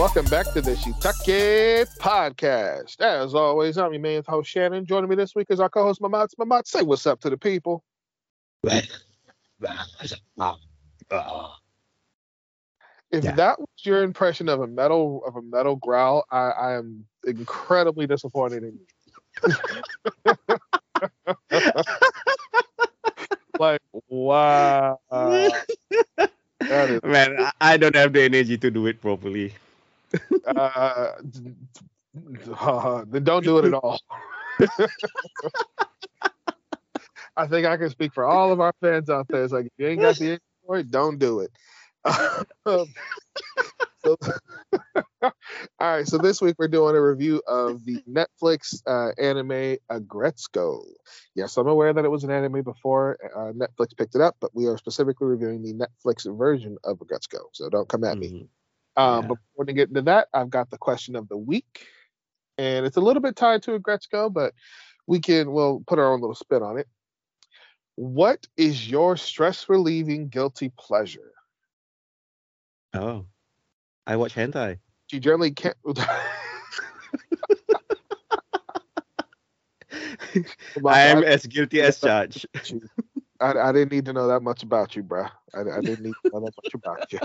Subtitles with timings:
[0.00, 3.00] up, folks, and welcome back to the Shiitake Podcast.
[3.00, 4.84] As always, I'm your main host, Shannon.
[4.86, 6.28] Joining me this week is our co-host, Mamat.
[6.40, 7.84] Mamat, say what's up to the people.
[8.64, 8.88] If
[13.24, 13.32] Yeah.
[13.32, 18.06] that was your impression of a metal of a metal growl, I, I am incredibly
[18.06, 18.86] disappointed in you.
[23.58, 24.98] like, wow.
[27.02, 29.52] Man, I don't have the energy to do it properly.
[30.46, 31.12] Uh,
[32.60, 34.00] uh, then don't do it at all.
[37.36, 39.44] I think I can speak for all of our fans out there.
[39.44, 41.50] It's like if you ain't got the energy for it, don't do it.
[44.04, 44.16] So-
[45.22, 45.32] all
[45.80, 50.84] right, so this week we're doing a review of the Netflix uh, anime Aggretsuko.
[51.34, 54.54] Yes, I'm aware that it was an anime before uh, Netflix picked it up, but
[54.54, 57.40] we are specifically reviewing the Netflix version of Aggretsuko.
[57.52, 58.48] So don't come at me.
[58.98, 59.28] Um, Yeah.
[59.28, 61.86] But before we get into that, I've got the question of the week,
[62.58, 64.52] and it's a little bit tied to Aggretsuko, but
[65.06, 66.88] we can we'll put our own little spin on it.
[67.94, 71.32] What is your stress relieving guilty pleasure?
[72.92, 73.26] Oh,
[74.06, 74.78] I watch hentai.
[75.12, 75.76] You generally can't.
[80.86, 82.46] I am as guilty as charged.
[83.40, 85.30] I, I didn't need to know that much about you, bruh.
[85.54, 87.20] I, I didn't need to know that much about you.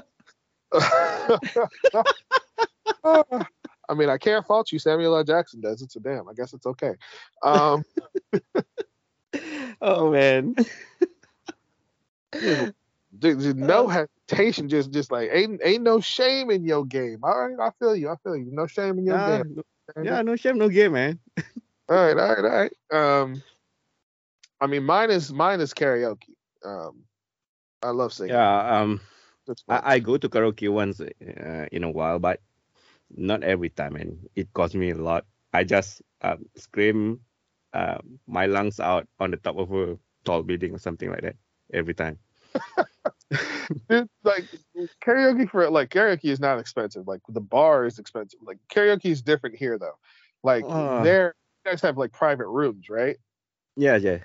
[3.04, 4.80] I mean, I can't fault you.
[4.80, 5.24] Samuel L.
[5.24, 6.28] Jackson does it, so damn.
[6.28, 6.94] I guess it's okay.
[7.44, 7.84] Um,
[9.82, 10.56] Oh man.
[12.32, 12.74] dude,
[13.20, 14.70] dude, no hesitation.
[14.70, 17.20] Just, just like ain't, ain't no shame in your game.
[17.24, 18.10] All right, I feel you.
[18.10, 18.50] I feel you.
[18.52, 19.64] No shame in your Yeah, game.
[19.98, 21.20] no, yeah, no shame, no game, man.
[21.90, 23.22] All right, all right, all right.
[23.22, 23.44] Um,
[24.62, 26.30] I mean, mine is mine is karaoke.
[26.64, 27.04] Um,
[27.84, 28.34] I love singing.
[28.34, 29.02] Yeah, um.
[29.70, 32.42] I, I go to karaoke once uh, in a while, but
[33.16, 35.26] not every time, and it costs me a lot.
[35.54, 37.20] I just um, scream
[37.74, 41.36] uh, my lungs out on the top of a tall building or something like that
[41.74, 42.20] every time.
[43.90, 44.46] Dude, like
[45.04, 47.08] karaoke for like karaoke is not expensive.
[47.08, 48.40] Like the bar is expensive.
[48.44, 49.98] Like karaoke is different here though.
[50.44, 51.04] Like Uh.
[51.04, 53.18] there, you guys have like private rooms, right?
[53.76, 54.20] Yeah, yeah.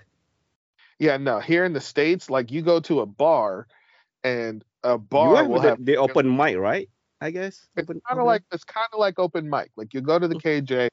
[0.98, 1.38] Yeah, no.
[1.38, 3.66] Here in the states, like you go to a bar,
[4.24, 6.88] and a bar will the, have the open mic, right?
[7.20, 7.66] I guess.
[7.76, 9.70] It's kind of like it's kind of like open mic.
[9.76, 10.88] Like you go to the KJ,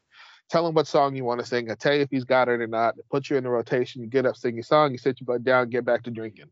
[0.49, 1.69] tell him what song you want to sing.
[1.69, 2.95] I tell you if he's got it or not.
[2.95, 4.01] They put you in the rotation.
[4.01, 4.91] You get up, sing your song.
[4.91, 6.49] You sit your butt down, get back to drinking,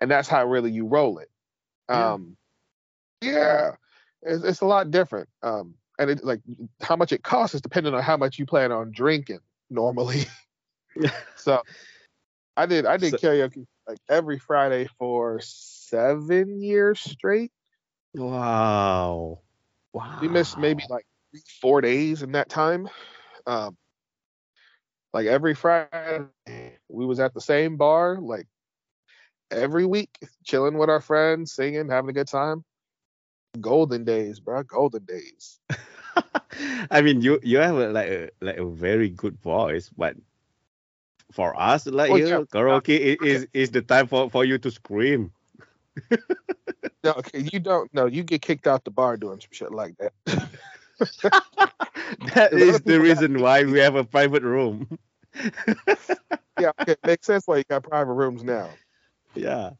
[0.00, 1.30] and that's how really you roll it.
[1.88, 2.12] Yeah.
[2.12, 2.36] Um,
[3.22, 3.70] yeah,
[4.22, 5.28] it's, it's a lot different.
[5.42, 6.40] Um, and it like
[6.82, 10.24] how much it costs is dependent on how much you plan on drinking normally.
[11.36, 11.62] so,
[12.56, 17.52] I did I did So- karaoke like every Friday for seven years straight.
[18.14, 19.40] Wow.
[19.92, 20.18] Wow.
[20.20, 22.88] We missed maybe like three, four days in that time.
[23.46, 23.76] Um,
[25.12, 26.26] like every Friday,
[26.88, 28.46] we was at the same bar, like
[29.50, 30.10] every week,
[30.44, 32.64] chilling with our friends, singing, having a good time.
[33.60, 34.62] Golden days, bro.
[34.62, 35.60] Golden days.
[36.90, 40.16] I mean, you you have a, like a like a very good voice, but
[41.32, 42.42] for us, like Oh, you, yeah.
[42.52, 45.32] karaoke i- is is the time for for you to scream.
[47.04, 48.06] No, okay, you don't know.
[48.06, 50.12] You get kicked out the bar doing some shit like that.
[52.34, 54.98] that is the reason why we have a private room.
[56.58, 58.68] yeah, okay, makes sense why you got private rooms now.
[59.34, 59.70] Yeah.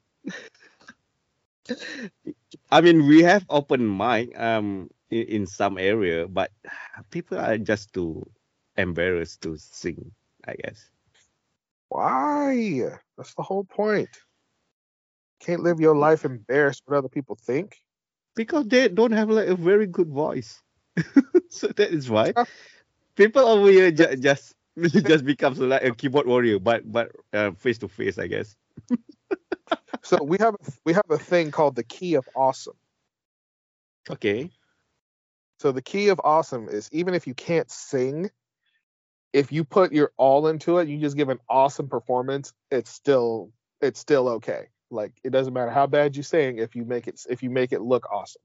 [2.71, 6.53] I mean, we have open mic um in, in some area, but
[7.11, 8.25] people are just too
[8.77, 10.13] embarrassed to sing.
[10.47, 10.91] I guess.
[11.89, 12.91] Why?
[13.17, 14.11] That's the whole point.
[15.41, 17.77] Can't live your life embarrassed what other people think.
[18.35, 20.63] because they don't have like a very good voice.
[21.51, 22.33] so that is why
[23.17, 27.13] people over here ju- just just becomes like a keyboard warrior, but but
[27.59, 28.57] face to face, I guess.
[30.03, 32.77] So we have we have a thing called the key of awesome.
[34.11, 34.51] Okay.
[35.59, 38.31] So the key of awesome is even if you can't sing,
[39.33, 43.51] if you put your all into it, you just give an awesome performance, it's still
[43.81, 44.69] it's still okay.
[44.91, 47.73] Like it doesn't matter how bad you sing if you make it if you make
[47.73, 48.43] it look awesome.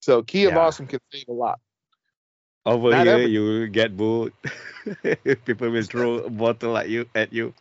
[0.00, 0.60] So key of Yeah.
[0.60, 1.60] awesome can save a lot.
[2.66, 4.32] Over Not here, every- you get booed.
[5.44, 7.54] people will throw a bottle at you at you.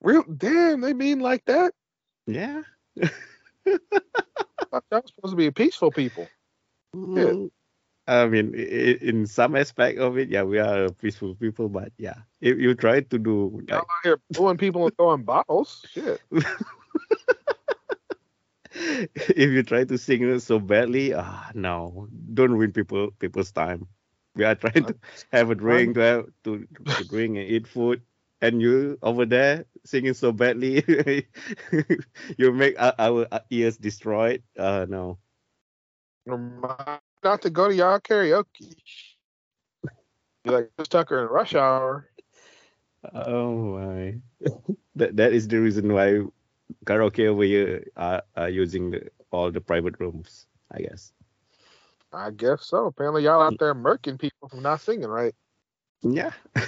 [0.00, 1.72] Real damn, they mean like that.
[2.26, 2.62] Yeah.
[4.70, 6.28] That was supposed to be a peaceful people.
[6.94, 7.50] Mm,
[8.08, 12.56] I mean, in some aspect of it, yeah, we are peaceful people, but yeah, if
[12.56, 15.84] you try to do like, out here booing people and throwing bottles.
[15.92, 16.18] Shit.
[18.72, 23.86] if you try to sing so badly, ah, no, don't ruin people people's time.
[24.34, 24.96] We are trying to
[25.32, 28.00] have a drink, to have to, to drink and eat food,
[28.40, 30.82] and you over there singing so badly,
[32.38, 34.42] you make our, our ears destroyed.
[34.56, 35.18] Uh, no.
[37.22, 38.76] Not to go to y'all karaoke.
[40.44, 42.08] You like Tucker in Rush Hour.
[43.12, 44.14] Oh my.
[44.96, 46.22] that that is the reason why
[46.84, 51.12] karaoke over here are, are using the, all the private rooms, I guess.
[52.12, 52.86] I guess so.
[52.86, 55.34] Apparently, y'all out there murking people from not singing right.
[56.02, 56.30] Yeah.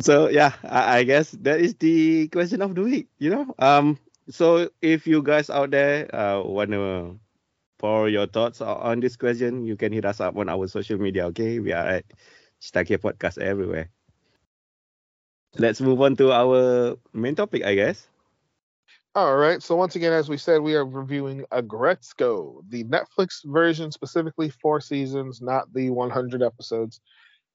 [0.00, 3.08] so yeah, I, I, guess that is the question of the week.
[3.18, 3.98] You know, um,
[4.28, 7.14] so if you guys out there uh wanna
[7.78, 11.26] pour your thoughts on this question, you can hit us up on our social media.
[11.26, 12.04] Okay, we are at
[12.60, 13.90] Stake Podcast everywhere.
[15.56, 18.06] Let's move on to our main topic, I guess.
[19.14, 19.62] All right.
[19.62, 24.80] So once again, as we said, we are reviewing Aggretsuko, the Netflix version, specifically four
[24.80, 27.00] seasons, not the 100 episodes.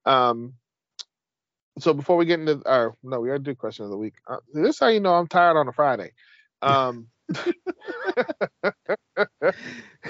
[0.05, 0.53] Um,
[1.79, 4.15] so before we get into, our no, we gotta do question of the week.
[4.27, 6.11] Uh, this is how you know I'm tired on a Friday.
[6.63, 7.07] Um,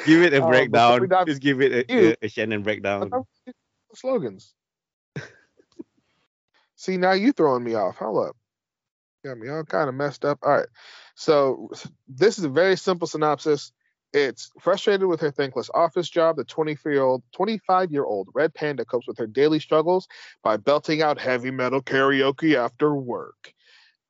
[0.05, 1.11] give it a um, breakdown.
[1.13, 3.11] Um, Just give it a, a, a Shannon breakdown.
[3.93, 4.53] Slogans.
[6.75, 7.97] See, now you throwing me off.
[7.97, 8.35] Hold up.
[9.23, 10.39] Got me all kind of messed up.
[10.43, 10.67] All right.
[11.15, 11.71] So
[12.07, 13.71] this is a very simple synopsis.
[14.11, 16.35] It's frustrated with her thankless office job.
[16.35, 20.07] The 24-year-old, 25-year-old Red Panda copes with her daily struggles
[20.43, 23.53] by belting out heavy metal karaoke after work.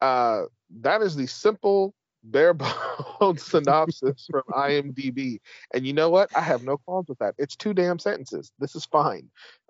[0.02, 0.44] Uh,
[0.82, 1.94] that is the simple,
[2.24, 5.40] bare bones synopsis from IMDb.
[5.74, 6.36] And you know what?
[6.36, 7.36] I have no qualms with that.
[7.38, 8.52] It's two damn sentences.
[8.60, 9.30] This is fine.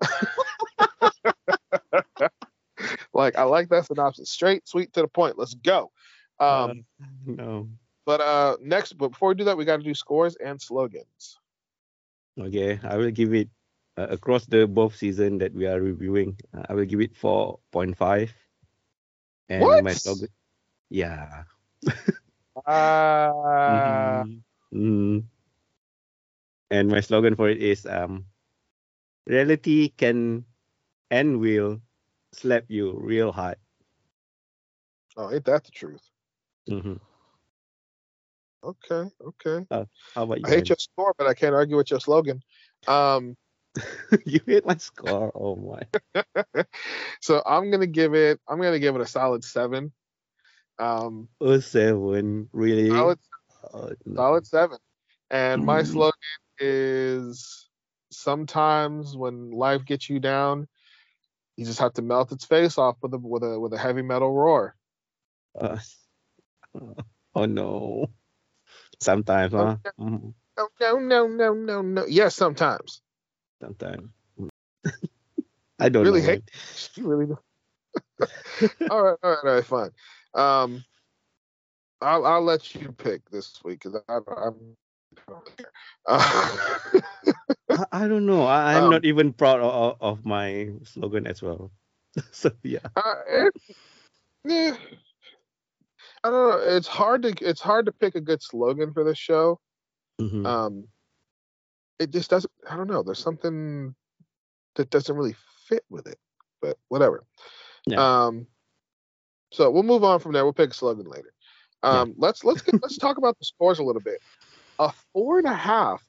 [3.12, 4.30] like I like that synopsis.
[4.30, 5.38] Straight, sweet, to the point.
[5.38, 5.90] Let's go.
[6.38, 7.68] Um, uh, no.
[8.06, 11.38] But uh, next, but before we do that, we got to do scores and slogans.
[12.38, 13.48] Okay, I will give it
[13.96, 16.36] uh, across the both season that we are reviewing.
[16.52, 18.34] Uh, I will give it four point five.
[19.48, 19.84] And what?
[19.84, 20.28] my slogan,
[20.90, 21.44] yeah.
[22.66, 23.30] uh...
[23.68, 24.32] mm-hmm.
[24.74, 25.18] Mm-hmm.
[26.70, 28.26] And my slogan for it is um,
[29.26, 30.44] reality can
[31.10, 31.80] and will
[32.32, 33.56] slap you real hard.
[35.16, 36.02] Oh, ain't that the truth?
[36.68, 36.94] Mm-hmm.
[38.64, 39.66] Okay, okay.
[39.70, 39.84] Uh,
[40.14, 40.44] how about you?
[40.46, 42.42] I hate your score, but I can't argue with your slogan.
[42.88, 43.36] Um,
[44.24, 45.30] you hit my score.
[45.34, 46.24] Oh my.
[47.20, 48.40] so I'm gonna give it.
[48.48, 49.92] I'm gonna give it a solid seven.
[50.78, 52.90] Um, a seven, really?
[52.90, 53.18] Solid,
[53.72, 54.16] oh, no.
[54.16, 54.78] solid seven.
[55.30, 55.86] And my mm.
[55.86, 56.12] slogan
[56.58, 57.68] is:
[58.10, 60.68] sometimes when life gets you down,
[61.56, 64.02] you just have to melt its face off with a with a with a heavy
[64.02, 64.74] metal roar.
[65.58, 65.78] Uh,
[67.34, 68.10] oh no.
[69.00, 69.76] Sometimes, huh?
[70.00, 70.30] Mm-hmm.
[70.56, 72.06] Oh, no, no, no, no, no.
[72.06, 73.02] Yes, sometimes.
[73.60, 74.10] Sometimes.
[75.78, 76.26] I don't really know.
[76.26, 76.50] hate.
[76.94, 77.40] You really don't.
[78.90, 79.90] all right, all right, all right, fine.
[80.34, 80.84] Um,
[82.00, 84.76] I'll I'll let you pick this week because I, I'm
[86.06, 86.18] uh,
[87.70, 88.44] I, I, don't know.
[88.44, 91.70] I, am um, not even proud of, of, my slogan as well.
[92.30, 92.80] so yeah.
[92.96, 93.54] Uh, it,
[94.44, 94.76] yeah.
[96.22, 96.76] I don't know.
[96.76, 99.60] It's hard to it's hard to pick a good slogan for this show.
[100.20, 100.46] Mm-hmm.
[100.46, 100.88] Um,
[101.98, 102.52] it just doesn't.
[102.68, 103.02] I don't know.
[103.02, 103.94] There's something
[104.76, 105.36] that doesn't really
[105.68, 106.18] fit with it,
[106.60, 107.24] but whatever.
[107.86, 108.24] Yeah.
[108.24, 108.46] Um,
[109.54, 110.44] so we'll move on from there.
[110.44, 111.32] We'll pick a slogan later.
[111.84, 114.20] Um, let's let's get, let's talk about the scores a little bit.
[114.78, 116.02] A four and a half.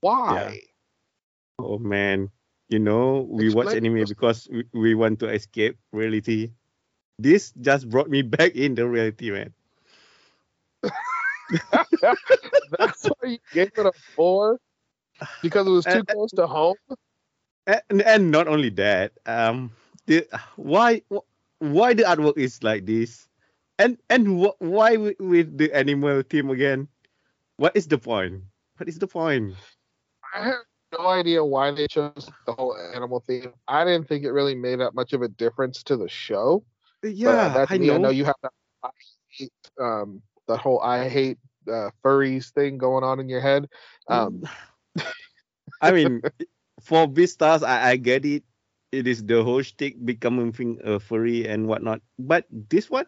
[0.00, 0.60] Why?
[1.58, 1.64] Yeah.
[1.64, 2.30] Oh man,
[2.68, 6.50] you know we Explain watch anime because we, we want to escape reality.
[7.18, 9.52] This just brought me back in the reality, man.
[12.78, 14.58] That's why you gave it a four
[15.42, 16.76] because it was too uh, close to home.
[17.66, 19.72] And, and not only that, um,
[20.06, 20.26] the,
[20.56, 21.02] why
[21.58, 23.28] why the artwork is like this,
[23.78, 26.88] and and wh- why with, with the animal team again?
[27.56, 28.42] What is the point?
[28.76, 29.54] What is the point?
[30.34, 30.64] I have
[30.98, 33.52] no idea why they chose the whole animal theme.
[33.66, 36.64] I didn't think it really made that much of a difference to the show.
[37.02, 37.88] Yeah, that's I me.
[37.88, 37.94] Know.
[37.94, 38.52] I know you have that.
[38.82, 38.90] I
[39.28, 41.38] hate um, the whole I hate
[41.68, 43.68] uh, furries thing going on in your head.
[44.08, 44.42] Um,
[45.80, 46.22] I mean,
[46.80, 48.44] for Beastars, I, I get it.
[48.92, 52.00] It is the whole stick becoming a furry and whatnot.
[52.18, 53.06] But this one,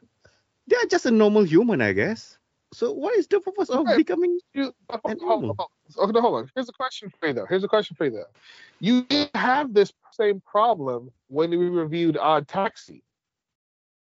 [0.67, 2.37] they are just a normal human, I guess.
[2.73, 3.97] So what is the purpose of okay.
[3.97, 6.51] becoming you, hold, an hold, hold, hold, hold on.
[6.55, 7.47] Here's a question for you though.
[7.47, 8.31] Here's a question for you though.
[8.79, 13.03] You didn't have this same problem when we reviewed Odd Taxi.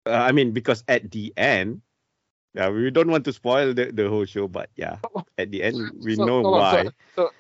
[0.06, 1.82] Uh, I mean, because at the end,
[2.54, 4.98] Yeah, we don't want to spoil the, the whole show, but yeah,
[5.38, 6.84] at the end we So- know hold on, why.
[6.84, 7.30] So, so,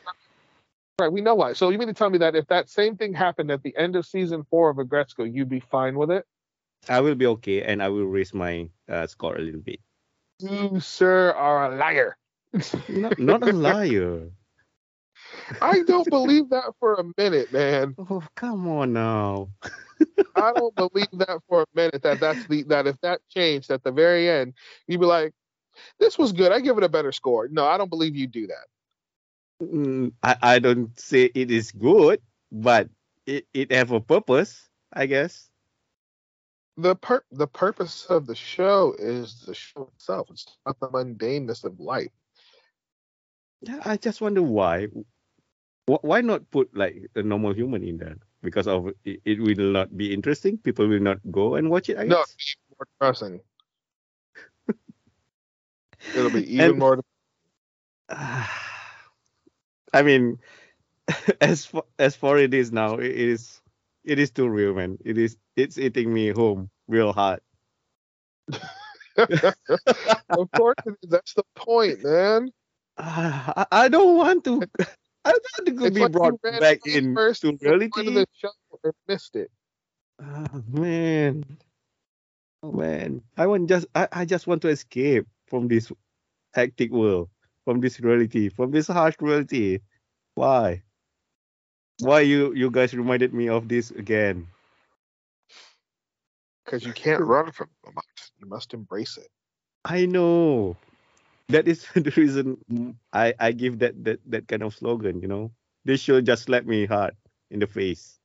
[1.00, 1.52] right, we know why.
[1.52, 3.96] So you mean to tell me that if that same thing happened at the end
[3.96, 6.24] of season four of Aggretsuko, you'd be fine with it?
[6.88, 9.80] I will be okay, and I will raise my uh, score a little bit.
[10.40, 12.16] You, sir, are a liar.
[12.88, 14.30] Not, not a liar.
[15.62, 17.94] I don't believe that for a minute, man.
[17.98, 19.48] Oh, come on now.
[20.36, 22.02] I don't believe that for a minute.
[22.02, 24.54] That that's the that if that changed at the very end,
[24.86, 25.32] you'd be like,
[25.98, 26.52] "This was good.
[26.52, 28.66] I give it a better score." No, I don't believe you do that.
[29.62, 32.20] Mm, I, I don't say it is good,
[32.50, 32.88] but
[33.26, 35.48] it, it have a purpose, I guess.
[36.76, 40.26] the pur- the purpose of the show is the show itself.
[40.30, 42.10] It's not the mundaneness of life.
[43.62, 44.88] Yeah, I just wonder why.
[45.86, 48.16] Why not put like a normal human in there?
[48.42, 50.58] Because of it, it will not be interesting.
[50.58, 51.96] People will not go and watch it.
[51.96, 52.34] I No, guess.
[52.34, 53.40] it's more depressing.
[56.16, 57.00] It'll be even And- more.
[59.94, 60.40] I mean,
[61.40, 63.62] as for, as for it is now, it is
[64.04, 64.98] it is too real, man.
[65.04, 67.40] It is it's eating me home real hard.
[70.32, 72.50] of course, that's the point, man.
[72.98, 74.62] Ah, I, I don't want to.
[75.24, 78.12] I don't want to go It's be like brought back in first to reality.
[78.12, 78.50] the show
[78.84, 79.50] and missed it.
[80.20, 81.44] Ah, man,
[82.62, 85.92] oh man, I want just I, I just want to escape from this
[86.54, 87.30] hectic world,
[87.64, 89.80] from this reality, from this harsh reality.
[90.34, 90.82] Why?
[92.00, 94.46] Why you you guys reminded me of this again?
[96.64, 98.06] Because you can't run from moment.
[98.40, 99.28] You must embrace it.
[99.84, 100.76] I know.
[101.48, 102.58] That is the reason
[103.12, 105.20] I I give that that that kind of slogan.
[105.20, 105.52] You know,
[105.84, 107.14] this should just slap me hard
[107.50, 108.18] in the face.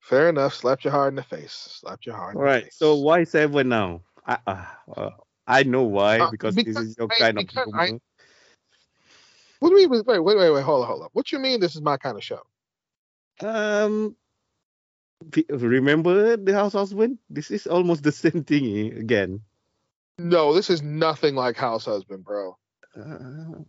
[0.00, 0.54] Fair enough.
[0.54, 1.52] Slapped your hard in the face.
[1.52, 2.36] Slapped your hard.
[2.36, 2.72] All the right.
[2.72, 4.02] So why seven now?
[4.26, 4.64] I uh,
[4.96, 5.10] uh,
[5.46, 7.98] I know why Uh, because, this is your I- kind of I-
[9.58, 10.02] What do you mean?
[10.06, 10.62] Wait, wait, wait, wait.
[10.62, 11.08] Hold on, hold on.
[11.12, 11.60] What you mean?
[11.60, 12.42] This is my kind of show?
[13.40, 14.16] Um,
[15.50, 17.18] remember the house husband?
[17.30, 19.40] This is almost the same thing eh, again.
[20.18, 22.56] No, this is nothing like House Husband, bro.
[22.94, 23.62] Uh,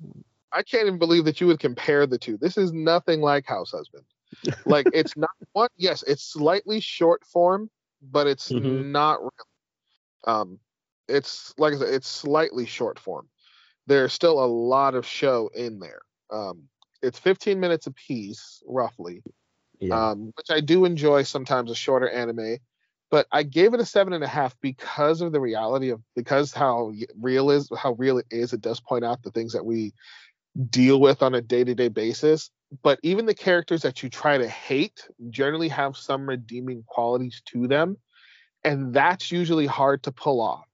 [0.52, 2.38] I can't even believe that you would compare the two.
[2.38, 4.04] This is nothing like House Husband.
[4.66, 5.70] Like it's not one.
[5.78, 7.70] Yes, it's slightly short form,
[8.02, 8.86] but it's Mhm.
[8.92, 9.32] not really.
[10.26, 10.60] Um,
[11.14, 13.28] it's like I said, it's slightly short form.
[13.88, 16.02] There's still a lot of show in there.
[16.32, 16.64] Um,
[17.02, 19.24] it's 15 minutes apiece, roughly.
[19.80, 20.12] yeah.
[20.12, 22.58] um, which I do enjoy sometimes a shorter anime.
[23.12, 26.52] But I gave it a seven and a half because of the reality of because
[26.52, 28.54] how real is how real it is.
[28.54, 29.94] It does point out the things that we
[30.70, 32.50] deal with on a day to day basis.
[32.82, 37.68] But even the characters that you try to hate generally have some redeeming qualities to
[37.68, 37.98] them,
[38.64, 40.66] and that's usually hard to pull off,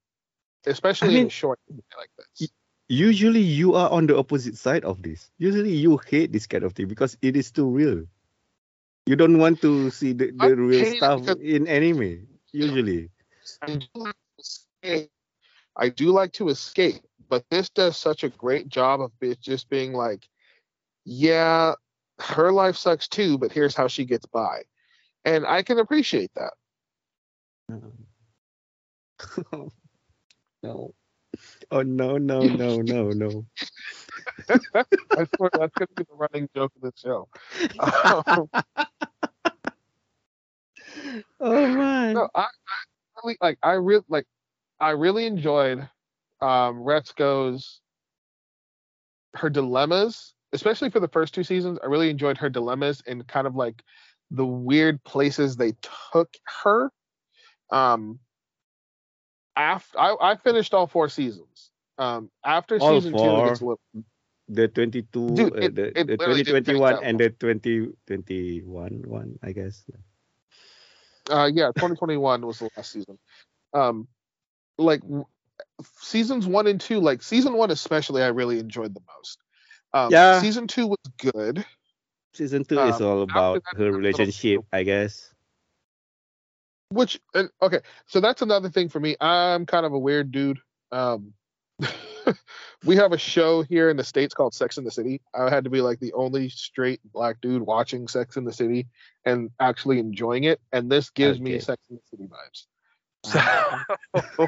[0.66, 1.60] especially in mean- a short
[1.98, 2.50] like this.
[2.92, 5.30] Usually you are on the opposite side of this.
[5.38, 8.04] Usually you hate this kind of thing because it is too real.
[9.06, 12.28] You don't want to see the, the real stuff in anime.
[12.52, 13.12] Usually.
[13.62, 15.12] I do like to escape.
[15.76, 19.70] I do like to escape, but this does such a great job of it just
[19.70, 20.28] being like,
[21.06, 21.74] yeah,
[22.20, 24.64] her life sucks too, but here's how she gets by.
[25.26, 26.54] And I can appreciate that.
[29.52, 29.70] Oh
[30.64, 30.94] no.
[31.72, 33.46] Oh no no no no no.
[34.50, 37.28] I swear that's going to be the running joke of the show.
[37.80, 38.50] Um,
[41.40, 42.14] Oh man.
[42.14, 42.46] no, I, I
[43.24, 43.58] really like.
[43.64, 44.26] I really like.
[44.80, 45.80] I really enjoyed
[46.42, 47.82] um, Retsuko's
[49.36, 51.80] her dilemmas, especially for the first two seasons.
[51.84, 53.84] I really enjoyed her dilemmas and kind of like
[54.32, 55.74] the weird places they
[56.12, 56.30] took
[56.64, 56.92] her.
[57.72, 58.20] Um,
[59.60, 61.70] after I, I finished all four seasons.
[61.98, 63.82] Um, after All season two, it gets a little,
[64.48, 69.52] the 22 Dude, uh, the, the literally didn't take 2021 and the 2021 one i
[69.52, 69.84] guess
[71.30, 73.20] uh, yeah, 2021 was the last season.
[73.74, 74.08] Um,
[74.78, 75.02] like
[76.02, 79.38] seasons one and two, like season one especially, I really enjoyed the most.
[79.94, 80.42] Um, Yeah.
[80.42, 81.64] Season two was good.
[82.34, 85.34] season 2 is Um, all about her it's relationship i guess
[86.90, 89.16] Which and okay, so that's another thing for me.
[89.22, 90.60] I'm kind of a weird dude.
[90.92, 91.34] Um,
[92.86, 95.22] we have a show here in the states called Sex in the City.
[95.34, 98.88] I had to be like the only straight black dude watching Sex in the City
[99.24, 102.66] and actually enjoying it, and this gives me Sex in the City vibes.
[103.26, 104.48] So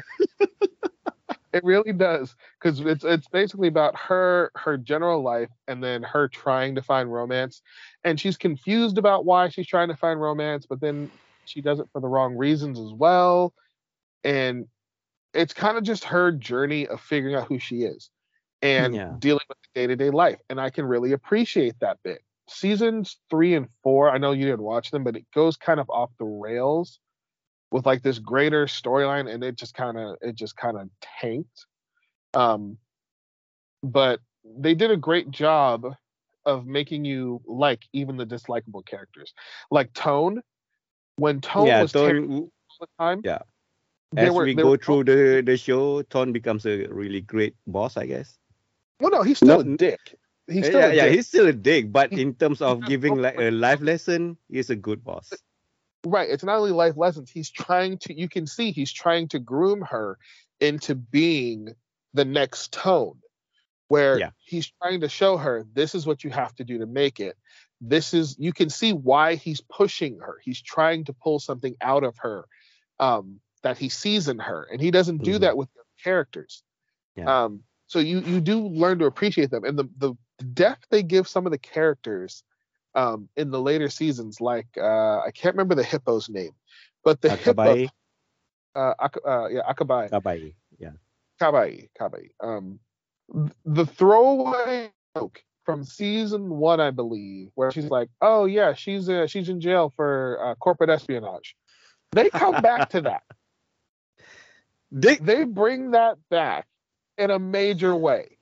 [1.52, 6.28] it really does because it's it's basically about her her general life and then her
[6.28, 7.62] trying to find romance
[8.04, 11.10] and she's confused about why she's trying to find romance but then
[11.44, 13.54] she does it for the wrong reasons as well.
[14.24, 14.66] And
[15.34, 18.10] it's kind of just her journey of figuring out who she is
[18.60, 19.14] and Yeah.
[19.18, 20.38] dealing with the day-to-day life.
[20.50, 22.22] And i can really appreciate that bit.
[22.48, 25.88] Seasons three and four i know you didn't watch them but it goes kind of
[25.88, 26.98] off the rails
[27.70, 30.88] with like this greater storyline and it just kind of it just kind of
[31.20, 31.66] tanked.
[32.34, 32.78] Um
[33.82, 35.86] but they did a great job
[36.44, 39.32] of making you like even the dislikable characters.
[39.70, 40.42] Like tone
[41.16, 43.38] when tone yeah, was terrible Tone, all the time Yeah.
[44.12, 47.54] they as were- we go were- through the, the show, Tone becomes a really great
[47.66, 48.38] boss, I guess.
[49.00, 50.00] well no he's still No, a dick
[50.48, 51.14] he's Yeah, still yeah, a yeah, dick.
[51.14, 54.70] he's still a dick, but He- in terms of giving like a life lesson, he's
[54.70, 55.32] a good boss.
[56.04, 59.38] right it's not only life lessons he's trying to you can see he's trying to
[59.38, 60.18] groom her
[60.60, 61.68] into being
[62.14, 63.16] the next tone
[63.88, 64.30] where Yeah.
[64.44, 67.36] he's trying to show her this is what you have to do to make it
[67.84, 72.04] this is you can see why he's pushing her he's trying to pull something out
[72.04, 72.46] of her
[73.00, 75.40] um that he sees in her and he doesn't do Mhm.
[75.40, 76.62] that with the characters
[77.16, 77.44] Yeah.
[77.44, 80.14] um so you you do learn to appreciate them and the the
[80.54, 82.44] depth they give some of the characters
[82.94, 86.52] um in the later seasons like uh i can't remember the hippo's name
[87.04, 87.90] but the hippo Akabai,
[88.76, 90.92] uh, Ak- uh yeah akabai Akabai, yeah.
[91.40, 92.78] kabai kabai um
[93.64, 99.26] the throwaway joke from season one i believe where she's like oh yeah she's uh,
[99.26, 101.54] she's in jail for uh, corporate espionage
[102.12, 103.22] they come back to that
[104.94, 106.66] They they bring that back
[107.16, 108.36] in a major way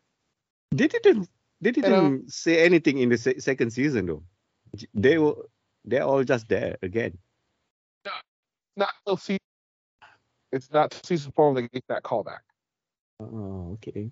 [0.72, 1.28] they didn't
[1.60, 4.22] they didn't say anything in the se- second season though.
[4.94, 5.34] They were
[5.84, 7.18] they're all just there again.
[8.76, 9.38] not till season
[10.52, 12.40] it's not season four when they get that callback
[13.20, 14.10] Oh, okay.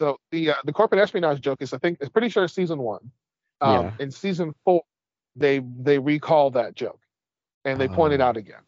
[0.00, 3.10] So the uh, the corporate espionage joke is I think it's pretty sure season one.
[3.60, 3.90] Um, Yeah.
[4.00, 4.82] In season four,
[5.36, 7.00] they they recall that joke,
[7.64, 8.28] and they point it Ah.
[8.28, 8.62] out again,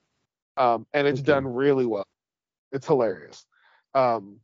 [0.56, 1.26] um, and it's Okay.
[1.32, 2.06] done really well.
[2.72, 3.44] It's hilarious.
[3.94, 4.40] Um,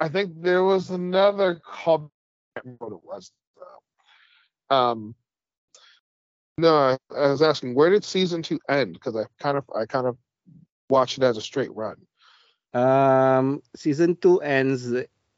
[0.00, 2.10] I think there was another call.
[2.56, 3.32] I can't remember what it was.
[3.56, 4.76] though.
[4.76, 5.14] Um,
[6.56, 9.86] no, I, I was asking where did season two end because I kind of I
[9.86, 10.16] kind of
[10.90, 11.96] watched it as a straight run.
[12.74, 14.92] Um, season two ends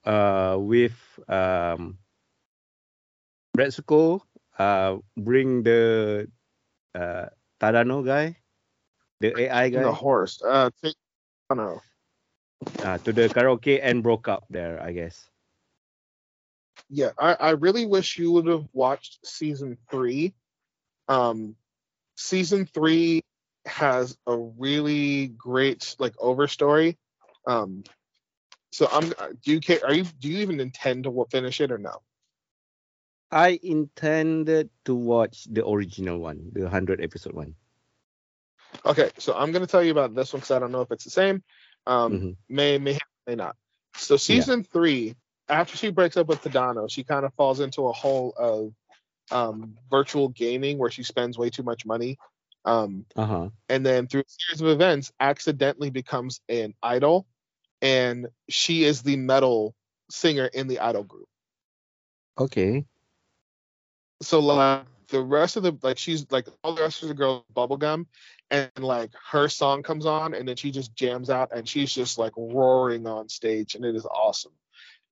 [0.05, 0.97] uh with
[1.29, 1.99] um
[3.57, 4.23] Retsuko
[4.59, 6.29] uh bring the
[6.95, 7.27] uh
[7.61, 8.37] Tadano guy,
[9.21, 10.43] the AI guy, The horse.
[10.43, 10.97] Uh, take,
[11.51, 11.83] I don't know.
[12.83, 15.31] uh, to the karaoke and broke up there, I guess.
[16.89, 20.35] yeah I, I really wish you would have watched season three
[21.09, 21.57] um
[22.17, 23.23] season three
[23.67, 26.97] has a really great like overstory
[27.47, 27.85] um
[28.71, 29.11] so i'm
[29.43, 32.03] do you care are you do you even intend to finish it or no
[33.33, 37.57] I intended to watch the original one, the hundred episode one.
[38.85, 40.91] okay so i'm going to tell you about this one because i don't know if
[40.91, 41.43] it's the same
[41.87, 42.37] um Mhm.
[42.49, 43.57] may may may not
[43.97, 45.15] so season three
[45.49, 48.73] after she breaks up with Tadano, she kind of falls into a hole of
[49.31, 52.19] um virtual gaming where she spends way too much money
[52.65, 53.49] um Uh huh.
[53.69, 57.27] and then through a series of events accidentally becomes an idol
[57.83, 59.75] and she is the metal
[60.11, 61.29] singer in the idol group.
[62.39, 62.85] Okay.
[64.23, 67.45] so like the rest of the like she's like all the rest of the girls
[67.55, 68.07] bubblegum
[68.51, 72.19] and like her song comes on and then she just jams out and she's just
[72.19, 74.53] like roaring on stage and it is awesome.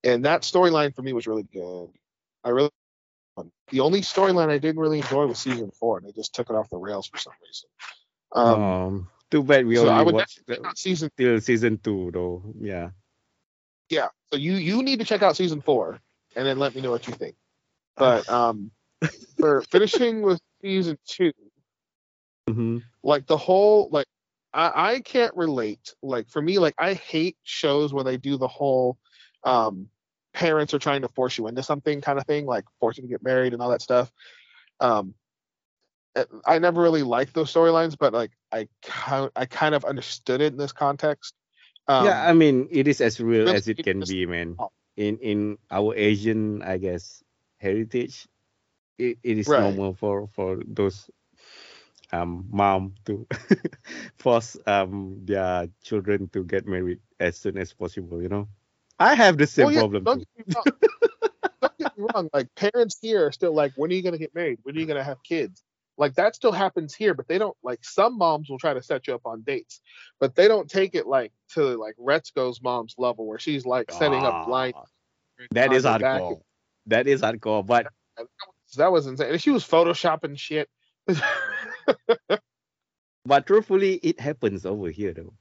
[0.04, 1.88] And that storyline for me was really good.
[2.44, 2.70] I really
[3.70, 6.56] the only storyline i didn't really enjoy was season four and they just took it
[6.56, 7.68] off the rails for some reason.
[8.32, 11.78] Um, Um, too bad we so i only would watched the- out season till season
[11.78, 12.42] two though.
[12.60, 12.90] Yeah.
[13.90, 14.08] yeah.
[14.32, 16.00] So you you need to check out season four
[16.36, 17.36] and then let me know what you think.
[17.96, 18.70] But um
[19.38, 21.32] for finishing with season two
[22.48, 24.06] hmm like the whole like
[24.52, 25.94] I, I can't relate.
[26.02, 28.96] Like for me like i hate shows where they do the whole
[29.44, 29.88] um
[30.32, 33.08] parents are trying to force you into something kind of thing like force you to
[33.08, 34.10] get married and all that stuff.
[34.80, 35.14] Um
[36.46, 40.52] i never really liked those storylines but like i kind i kind of understood it
[40.52, 41.34] in this context
[41.88, 44.60] um, yeah, I mean, it is as real as it can be, man.
[44.96, 47.22] In in our Asian, I guess,
[47.58, 48.28] heritage,
[48.98, 49.56] it, it is Right.
[49.56, 51.10] normal for for those
[52.12, 53.26] um mom to
[54.18, 58.22] force um their children to get married as soon as possible.
[58.22, 58.48] You know,
[58.98, 60.66] I have the same Well, yeah, problem don't get me wrong.
[61.62, 62.30] don't get me wrong.
[62.32, 64.58] Like parents here are still like, when are you gonna get married?
[64.62, 65.62] When are you gonna have kids?
[65.98, 69.08] Like that still happens here, but they don't like some moms will try to set
[69.08, 69.80] you up on dates,
[70.20, 74.24] but they don't take it like to like Retsuko's mom's level where she's like setting
[74.24, 74.74] up blind.
[74.76, 74.84] Ah,
[75.50, 76.22] That is behind her back.
[76.22, 76.40] hardcore.
[76.86, 77.66] That is hardcore.
[77.66, 77.88] But
[78.76, 79.32] That was insane.
[79.32, 80.68] And she was photoshopping shit.
[83.24, 85.32] but truthfully, it happens over here though.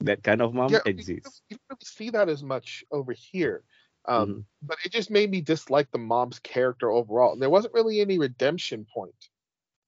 [0.00, 1.42] that kind of mom yeah, exists.
[1.48, 3.62] you don't really see that as much over here.
[4.08, 4.44] Um, Mhm.
[4.62, 7.32] But it just made me dislike the mom's character overall.
[7.32, 9.14] And there wasn't really any redemption point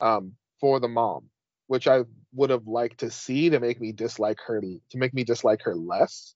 [0.01, 1.31] um, for the mom,
[1.67, 2.03] which I
[2.35, 5.75] would have liked to see to make me dislike her to make me dislike her
[5.75, 6.35] less.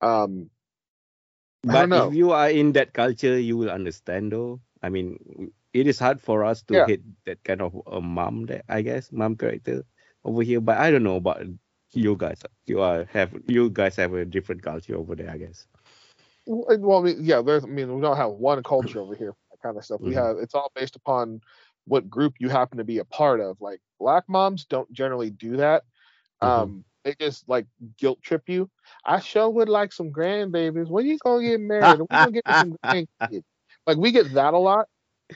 [0.00, 0.50] Um,
[1.68, 2.10] I But don't know.
[2.10, 4.60] if you are in that culture, you will understand though.
[4.82, 6.84] I mean, it is hard for us to Yeah.
[6.84, 9.84] hate that kind of a mom that I guess mom character
[10.24, 10.60] over here.
[10.60, 11.42] But I don't know about
[11.92, 12.40] you guys.
[12.66, 15.66] You are have you guys have a different culture over there, I guess.
[16.46, 17.64] Well, I mean, yeah, there's.
[17.64, 20.00] I mean, we don't have one culture over here, that kind of stuff.
[20.04, 20.14] We Mhm.
[20.14, 20.36] have.
[20.38, 21.40] It's all based upon
[21.88, 23.60] what group you happen to be a part of.
[23.60, 25.84] Like black moms don't generally do that.
[26.42, 26.48] Mhm.
[26.48, 27.66] Um, they just like
[27.98, 28.70] guilt trip you.
[29.04, 30.88] I sure would like some grandbabies.
[30.88, 32.00] When you gonna get married?
[32.00, 33.44] When gonna get some grandkids?
[33.86, 34.88] Like we get that a lot.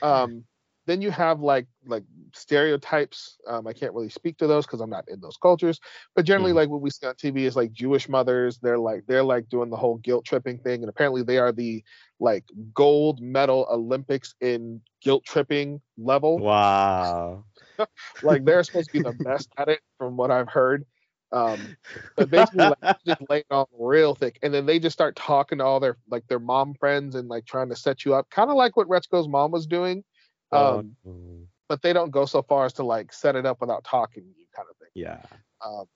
[0.02, 0.44] Um,
[0.86, 3.38] then you have like like stereotypes.
[3.46, 5.80] Um, I can't really speak to those because I'm not in those cultures.
[6.14, 6.54] But generally, Mhm.
[6.54, 8.58] like what we see on TV is like Jewish mothers.
[8.58, 11.84] They're like they're like doing the whole guilt tripping thing, and apparently they are the
[12.20, 16.46] like gold medal Olympics in guilt tripping level.
[16.46, 17.46] Wow.
[18.20, 20.84] Like they're supposed to be the best at it, from what I've heard.
[21.32, 21.76] Um,
[22.16, 25.64] but basically, like, just laying on real thick, and then they just start talking to
[25.64, 28.56] all their like their mom friends and like trying to set you up, kind of
[28.56, 30.04] like what Retsuko's mom was doing.
[30.52, 33.84] Um, Oh, but they don't go so far as to like set it up without
[33.84, 34.88] talking to you, kind of thing.
[34.94, 35.22] yeah.
[35.64, 35.86] Um,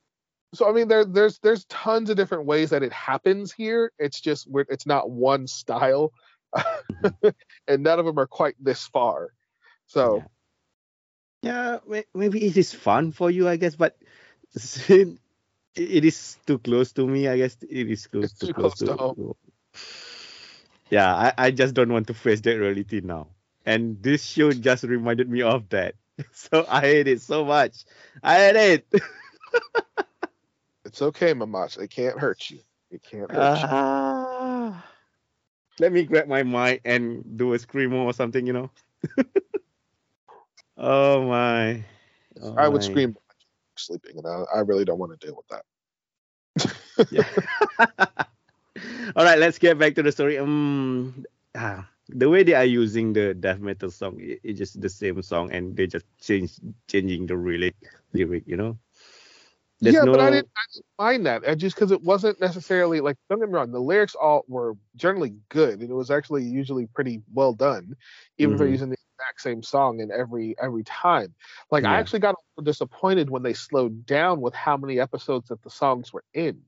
[0.54, 3.92] so I mean, there there's there's tons of different ways that it happens here.
[3.98, 6.12] It's just we're, it's not one style,
[7.68, 9.32] and none of them are quite this far.
[9.86, 10.24] So
[11.42, 13.96] Yeah, may- maybe it is fun for you, I guess, but
[14.88, 15.18] it
[15.76, 17.28] is too close to me.
[17.28, 19.34] I guess it is close too too close, close to to home.
[20.90, 23.26] Yeah, I, I just don't want to face that reality now.
[23.66, 25.94] And this show just reminded me of that.
[26.32, 27.84] So I hate it so much.
[28.22, 29.02] I hate it.
[30.86, 31.78] it's okay, Mamach.
[31.78, 32.60] It can't hurt you.
[32.90, 33.68] It can't hurt you.
[33.68, 34.86] Ah.
[35.80, 38.70] let me grab my mic and do a screamo or something, you know.
[40.78, 41.84] oh my.
[42.40, 42.86] Oh I would my.
[42.86, 43.16] scream
[43.76, 45.64] sleeping, and I, I really don't want to deal with that.
[47.10, 47.24] Yeah.
[49.16, 50.38] All right, let's get back to the story.
[50.38, 54.88] Um, ah, the way they are using the death metal song, it, it's just the
[54.88, 57.76] same song, and they just change changing the lyric,
[58.12, 58.78] lyric, you know.
[59.80, 61.48] There's yeah, but I didn't, I didn't mind that.
[61.48, 64.74] I just because it wasn't necessarily like don't get me wrong, the lyrics all were
[64.96, 67.94] generally good, and it was actually usually pretty well done,
[68.38, 68.70] even if they're Mhm.
[68.70, 71.34] using the exact same song in every every time.
[71.70, 75.48] Like I actually got a little disappointed when they slowed down with how many episodes
[75.48, 76.62] that the songs were in.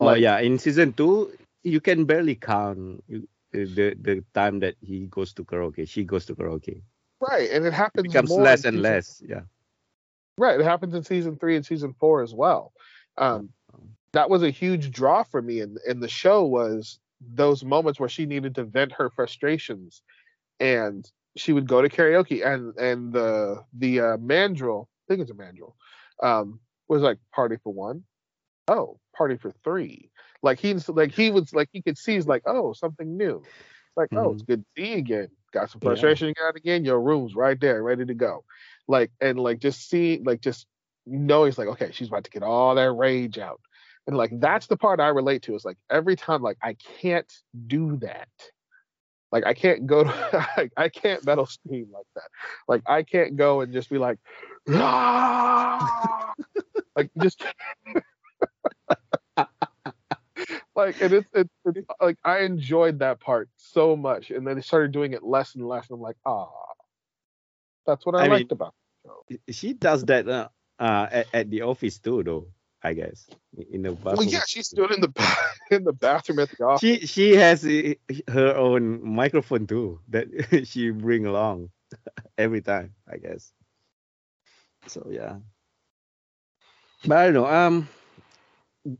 [0.00, 3.28] Oh yeah, in season two, you can barely count you-
[3.64, 5.88] the the time that he goes to karaoke.
[5.88, 6.82] She goes to karaoke.
[7.20, 9.22] Right, and it It happens becomes more less and season- less.
[9.26, 9.40] Yeah.
[10.38, 12.72] Right, it happens in season three and season four as well.
[13.16, 13.48] Um,
[14.12, 18.08] that was a huge draw for me in in the show was those moments where
[18.10, 20.02] she needed to vent her frustrations,
[20.60, 25.30] and she would go to karaoke and and the the uh, mandrill, I think it's
[25.30, 25.74] a mandrill,
[26.22, 28.04] um, was like party for one,
[28.68, 30.10] oh party for three.
[30.42, 33.42] Like he's like he was like he could see he's like oh something new,
[33.96, 35.28] like oh it's good to see you again.
[35.52, 35.88] Got some Yeah.
[35.90, 36.84] frustration again again.
[36.84, 38.44] Your room's right there, ready to go.
[38.88, 40.66] Like and like just see like just
[41.06, 43.60] know he's like okay she's about to get all that rage out
[44.06, 47.32] and like that's the part i relate to is like every time like i can't
[47.68, 48.28] do that
[49.30, 50.10] like i can't go to
[50.56, 52.28] I, I can't metal scream like that
[52.66, 54.18] like i can't go and just be like
[54.70, 56.34] "Ah!"
[56.96, 57.44] like just
[60.76, 64.62] like and it's, it's it's like i enjoyed that part so much and then they
[64.62, 66.48] started doing it less and less and i'm like ah
[67.86, 68.74] that's what i, I mean, liked about
[69.50, 72.48] She does that uh, uh at, at the office too, though.
[72.82, 73.28] I guess
[73.72, 74.16] in the bathroom.
[74.16, 75.36] well yeah she stood in the ba-
[75.70, 77.94] in the bathroom at the office she she has uh,
[78.28, 80.26] her own microphone too that
[80.66, 81.70] she bring along
[82.38, 83.52] every time i guess
[84.86, 85.36] so yeah
[87.06, 87.88] but i don't know um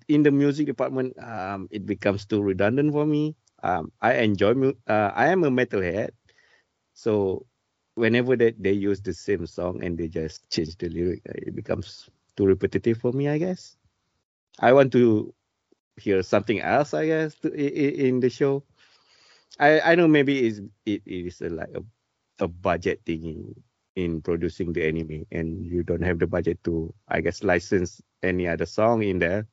[0.09, 3.37] in the music department um it becomes too redundant for me.
[3.63, 4.53] Um i enjoy
[4.89, 6.11] uh, i am a metalhead.
[6.95, 7.47] So
[7.95, 11.55] whenever that they use the same song and they just change the lyric uh, it
[11.55, 13.77] becomes too repetitive for me i guess.
[14.61, 15.35] I want to
[15.97, 18.65] hear something else i guess to, i- i- in the show.
[19.59, 21.83] I i know maybe it's, it, it is a, like a,
[22.45, 23.55] a budget thing in,
[23.97, 28.47] in producing the anime and you don't have the budget to i guess license any
[28.49, 29.47] other song in there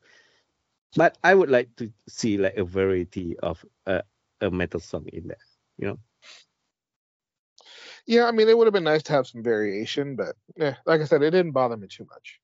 [0.95, 4.03] but i would like to see like a variety of a,
[4.41, 5.37] a metal song in there
[5.77, 5.99] you know
[8.05, 11.01] Yeah, I mean, it would have been nice to have some variation, but yeah, like
[11.01, 12.39] I said, it didn't bother me too much.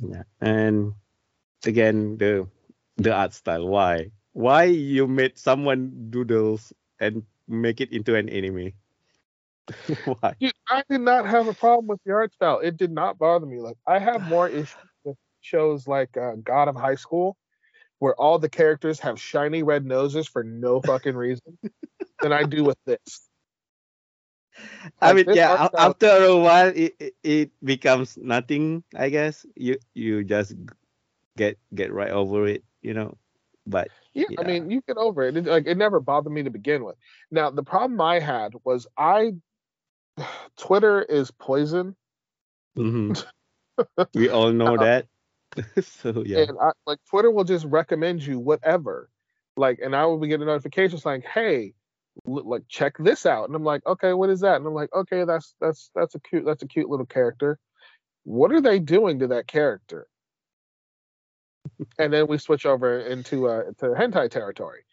[0.00, 0.94] yeah and
[1.66, 2.46] again the
[2.96, 3.66] the art style.
[3.66, 4.10] Why?
[4.32, 8.72] Why you made someone doodles and make it into an anime?
[10.04, 10.34] Why?
[10.40, 12.60] Dude, I did not have a problem with the art style.
[12.60, 13.60] It did not bother me.
[13.60, 14.76] Like I have more issues
[15.42, 17.36] shows like uh, God of High School,
[17.98, 21.58] where all the characters have shiny red noses for no fucking reason,
[22.22, 23.28] than I do with this.
[25.00, 25.50] I Like, mean, yeah.
[25.50, 28.84] art a- style- After a while, it, it it becomes nothing.
[28.96, 30.54] I guess you you just
[31.36, 33.16] get get right over it, you know.
[33.66, 35.36] But Yeah, I mean, you get over it.
[35.36, 35.46] it.
[35.46, 36.96] Like it never bothered me to begin with.
[37.30, 39.34] Now, the problem I had was I
[40.56, 41.96] Twitter is poison,
[42.76, 43.24] mhm.
[44.14, 45.06] we all know that.
[45.82, 46.40] so yeah.
[46.40, 49.08] and I, like Twitter will just recommend you whatever.
[49.56, 51.74] Like, and I will be getting notifications like, "Hey,
[52.26, 54.92] l- like check this out," and I'm like, "Okay, what is that?" And I'm like,
[54.94, 57.58] "Okay, that's that's that's a cute that's a cute little character.
[58.24, 60.06] What are they doing to that character?"
[61.98, 64.84] and then we switch over into uh to hentai territory.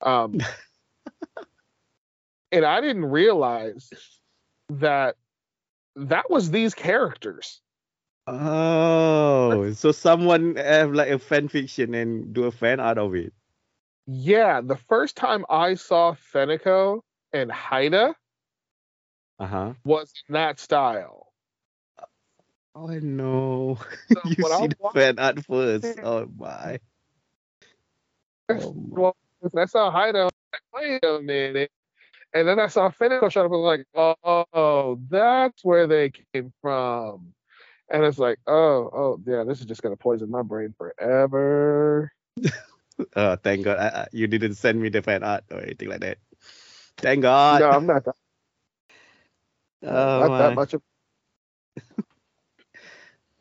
[0.00, 0.40] Um,
[2.52, 3.90] and I didn't realize
[4.70, 5.16] that
[5.96, 7.60] that was these characters.
[8.30, 13.32] Oh, so someone have like a fan fiction and do a fan out of it.
[14.06, 18.14] Yeah, the first time I saw Fenneko and Haida
[19.38, 19.74] Uh huh.
[19.84, 21.32] was in that style.
[22.74, 23.78] Oh no.
[24.12, 25.98] So you when I see the fan art first.
[26.02, 26.80] Oh my.
[28.48, 29.12] Oh, my.
[29.62, 31.70] I saw Haida, like, wait a minute.
[32.34, 33.86] And then I saw Fenneko show up and was like,
[34.54, 37.34] oh, that's where they came from.
[37.90, 42.12] And it's like, oh, oh, yeah, this is just gonna poison my brain forever.
[43.16, 43.78] Oh, thank God.
[43.78, 46.18] I, I, you didn't send me the fan art or anything like that.
[46.98, 47.60] Thank God.
[47.60, 48.14] no, I'm not that,
[49.82, 50.54] oh, not that my.
[50.54, 50.82] much of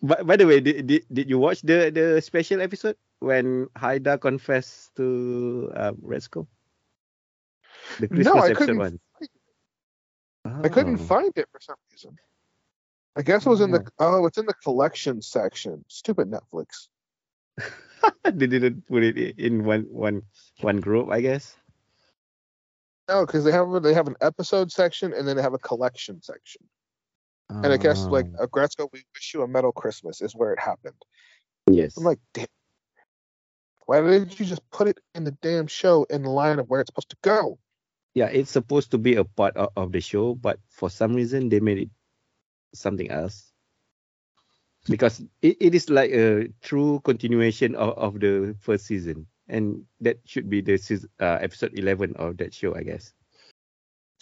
[0.01, 4.17] By, by the way, did, did did you watch the the special episode when Haida
[4.17, 6.47] confessed to um, Retsuko?
[7.99, 8.99] The Christmas No, I episode couldn't one.
[10.63, 11.03] I couldn't Oh.
[11.03, 12.17] find it for some reason.
[13.15, 15.83] I guess it was in the oh, oh, it's in the collection section.
[15.87, 16.87] Stupid Netflix.
[18.23, 20.21] they didn't put it in one one
[20.61, 21.55] one group, I guess.
[23.09, 26.21] No, because they have they have an episode section and then they have a collection
[26.21, 26.61] section.
[27.49, 30.59] And I guess like Oh, Aggretsuko, we wish you a metal Christmas is where it
[30.59, 31.01] happened.
[31.69, 31.97] yes.
[31.97, 32.45] I'm like, damn.
[33.87, 36.79] Why didn't you just put it in the damn show in the line of where
[36.79, 37.57] it's supposed to go?
[38.15, 41.49] yeah, it's supposed to be a part of, of the show, but for some reason
[41.49, 41.89] they made it
[42.73, 43.51] something else.
[44.87, 50.17] Because it, it is like a true continuation of, of the first season, and that
[50.25, 53.13] should be the season, uh, episode eleven of that show, I guess.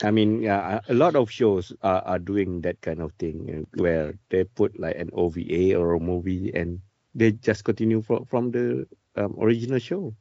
[0.04, 4.14] I mean, yeah, a lot of shows are, are doing that kind of thing where
[4.30, 6.82] they put like an OVA or a movie and
[7.16, 10.14] they just continue from from the um, original show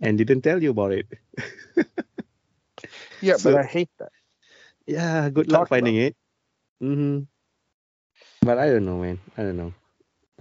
[0.00, 1.06] and didn't tell you about it.
[3.20, 4.12] Yeah, So- but I hate that.
[4.86, 6.16] Yeah, good We luck about finding it.
[6.82, 7.24] Mm-hmm.
[8.44, 9.18] But I don't know, man.
[9.36, 9.72] I don't know.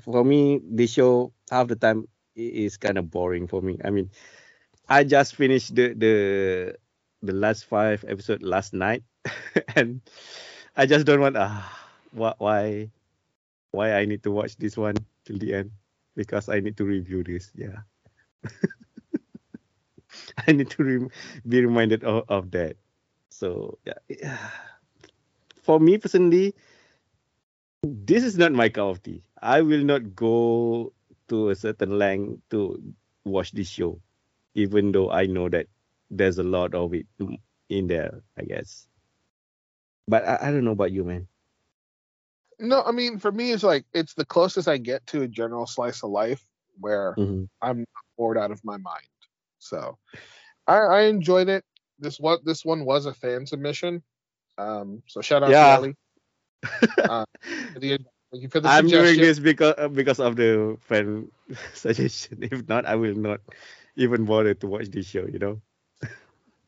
[0.04, 3.78] For me, this show half the time is kind of boring for me.
[3.84, 4.10] I mean,
[4.90, 6.16] I just finished the the
[7.24, 9.04] the last five episode last night,
[9.76, 10.02] and
[10.76, 11.64] I just don't want ah
[12.12, 12.90] why why
[13.72, 15.72] why I need to watch this one till the end
[16.16, 17.52] because I need to review this.
[17.56, 17.88] Yeah,
[20.48, 21.10] I need to re-
[21.48, 22.76] be reminded of, of that.
[23.30, 24.38] So yeah.
[25.64, 26.54] for me personally,
[27.84, 29.24] this is not my cup of tea.
[29.42, 30.94] I will not go
[31.30, 32.82] to a certain length to
[33.26, 34.00] watch this show,
[34.56, 35.68] even though I know that
[36.10, 37.08] there's a lot of it
[37.70, 38.22] in there.
[38.38, 38.88] I guess,
[40.08, 41.28] but I, I don't know about you, man.
[42.60, 45.66] No, I mean for me it's like it's the closest I get to a general
[45.68, 46.44] slice of life
[46.80, 47.50] where Mhm.
[47.62, 47.86] I'm
[48.18, 49.08] bored out of my mind.
[49.60, 49.98] So
[50.68, 51.64] I, I enjoyed it.
[52.00, 54.04] This what this one was a fan submission.
[54.58, 55.60] Um, so shout out Yeah.
[55.60, 55.96] to Ellie.
[56.98, 57.26] Uh,
[57.82, 57.98] you
[58.64, 61.30] I'm doing this because uh, because of the fan
[61.74, 62.40] suggestion.
[62.42, 63.42] If not, I will not
[63.96, 65.26] even bother to watch this show.
[65.28, 65.56] You know.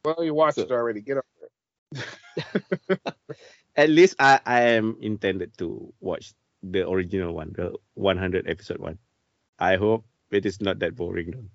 [0.03, 1.01] Well, you watched So- it already.
[1.01, 1.49] Get over it.
[3.75, 8.97] at least I, I am intended to watch the original one, the 100 episode one.
[9.59, 11.49] I hope it is not that boring though.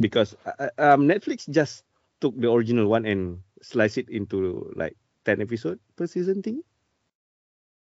[0.00, 1.82] Because uh, um, Netflix just
[2.20, 6.62] took the original one and sliced it into like 10 episode per season thing.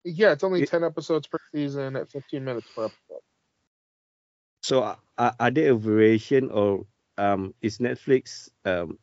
[0.07, 3.21] Yeah, it's only It- ten episodes per season at 15 minutes per episode.
[4.63, 6.85] So uh, are are there a variation or
[7.17, 8.99] um, is Netflix um,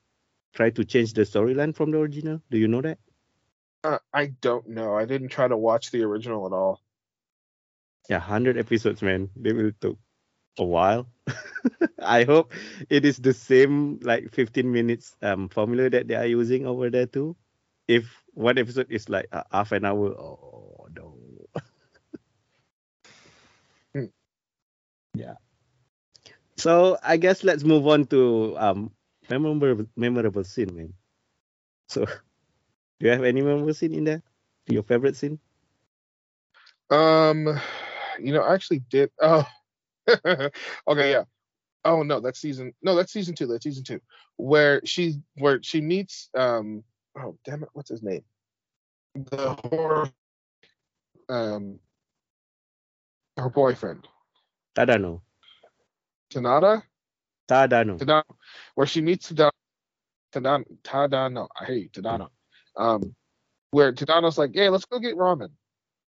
[0.55, 2.41] try to change the storyline from the original?
[2.51, 2.99] Do you know that?
[3.83, 4.95] Uh, I don't know.
[4.97, 6.81] I didn't try to watch the original at all.
[8.09, 9.31] Yeah, 100 episodes, man.
[9.37, 9.99] They will took
[10.59, 11.07] a while.
[11.99, 12.53] I hope
[12.91, 17.07] it is the same like 15 minutes um formula that they are using over there
[17.07, 17.37] too.
[17.89, 21.17] If one episode is like a half an hour, oh no.
[23.95, 24.07] Hmm.
[25.15, 25.35] Yeah.
[26.57, 28.91] So I guess let's move on to um
[29.31, 30.95] memorable memorable scene, man.
[31.89, 32.05] So
[33.01, 34.23] do you have any memorable scene in there?
[34.69, 35.39] Your favorite scene?
[36.91, 37.61] Um,
[38.21, 39.11] you know, I actually did.
[40.07, 40.51] Oh,
[40.89, 41.25] okay, yeah.
[41.85, 42.75] Oh no, that's season.
[42.83, 43.47] No, that's season two.
[43.47, 44.01] That's season two,
[44.37, 46.29] where she where she meets.
[46.35, 46.85] Um.
[47.19, 47.71] Oh damn it!
[47.73, 48.23] What's his name?
[49.15, 50.11] The horror.
[51.29, 51.79] Um.
[53.39, 54.07] Her boyfriend,
[54.75, 55.23] Tadano.
[56.31, 56.83] Tanada.
[57.49, 57.99] Tadano.
[57.99, 58.25] Tadano,
[58.75, 59.51] where she meets Tadano.
[60.33, 60.65] Tadano.
[60.83, 61.49] Tadano.
[61.59, 62.29] I hate Tadano.
[62.77, 63.15] Um,
[63.71, 65.51] where Tadano's like, "Yeah, let's go get ramen,"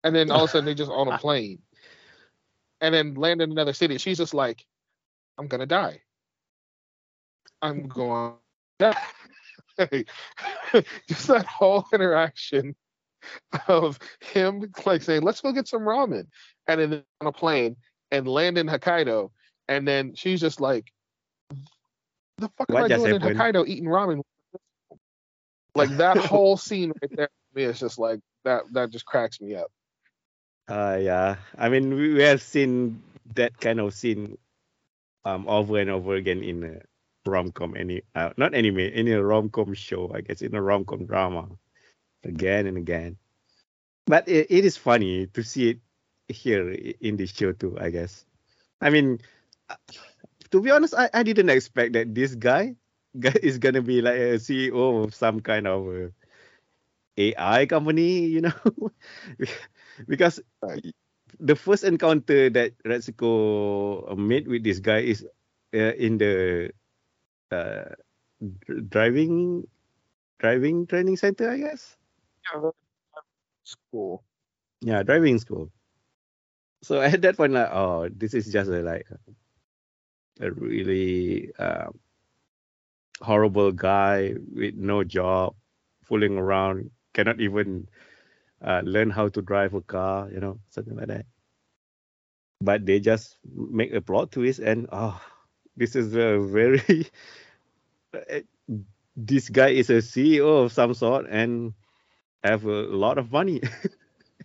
[0.03, 1.61] and then all of a sudden they just on a plane,
[2.81, 3.97] and then land in another city.
[3.97, 4.65] She's just like,
[5.37, 6.01] "I'm gonna die.
[7.61, 8.33] I'm going."
[8.79, 8.93] to
[9.77, 10.05] die."
[11.07, 12.75] just that whole interaction
[13.67, 16.27] of him like saying, "Let's go get some ramen,"
[16.67, 17.75] and then on a plane
[18.11, 19.31] and land in Hokkaido,
[19.67, 20.91] and then she's just like,
[22.37, 23.21] "The fuck am I doing in?
[23.21, 24.21] Hokkaido eating ramen?"
[25.73, 28.63] Like that whole scene right there, me, is just like that.
[28.71, 29.71] That just cracks me up.
[30.67, 31.35] Uh, yeah.
[31.57, 33.03] I mean, we, we have seen
[33.35, 34.37] that kind of scene
[35.25, 39.23] um over and over again in a rom com, any uh, not anime, in a
[39.23, 40.11] rom com show.
[40.13, 41.49] I guess in a rom com drama,
[42.23, 43.17] again and again.
[44.07, 45.79] But it, it is funny to see it
[46.29, 47.77] here in this show too.
[47.79, 48.25] I guess.
[48.81, 49.19] I mean,
[49.69, 49.77] uh,
[50.51, 52.75] to be honest, I, I didn't expect that this guy,
[53.43, 56.09] is gonna be like a CEO of some kind of uh,
[57.17, 58.53] AI company, you know,
[60.07, 60.41] because
[61.39, 65.25] the first encounter that Retsuko made with this guy is
[65.75, 66.71] uh, in the
[67.51, 67.95] uh,
[68.89, 69.67] driving
[70.39, 71.97] driving training center, I guess.
[72.53, 72.71] Yeah,
[73.91, 74.23] cool.
[74.81, 75.71] Yeah, driving school.
[76.85, 79.07] So at that point, like, oh, this is just a, like
[80.39, 81.99] a really um,
[83.21, 85.55] horrible guy with no job,
[86.03, 87.87] fooling around, cannot even
[88.61, 91.25] uh, learn how to drive a car, you know, something like that.
[92.61, 95.19] But they just make a plot twist, and oh,
[95.75, 97.07] this is a very
[99.17, 101.73] this guy is a CEO of some sort and
[102.43, 103.61] have a lot of money.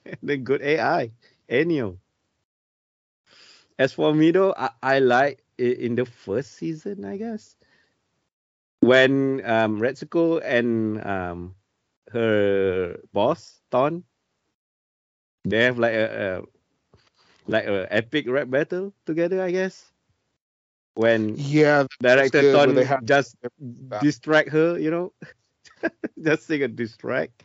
[0.04, 1.12] and then good AI,
[1.50, 1.98] Enio.
[3.80, 7.56] As for me though, I, I like in the first season, I guess,
[8.80, 11.56] when um, Retsuko and um,
[12.12, 14.04] her boss Ton,
[15.44, 16.42] they have like a, a
[17.46, 19.92] like a epic rap battle together, I guess.
[20.94, 23.36] When Yeah, director good, Ton have- just
[24.00, 25.12] distract her, you know,
[26.22, 27.44] just sing a distract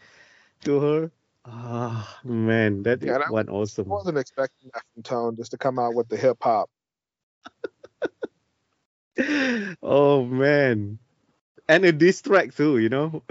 [0.66, 1.12] to her.
[1.48, 3.86] Ah man, that is Yeah, that- one awesome.
[3.88, 6.70] I wasn't expecting that from Ton just to come out with the hip hop.
[9.84, 11.00] oh man,
[11.70, 13.24] and a diss track too, you know.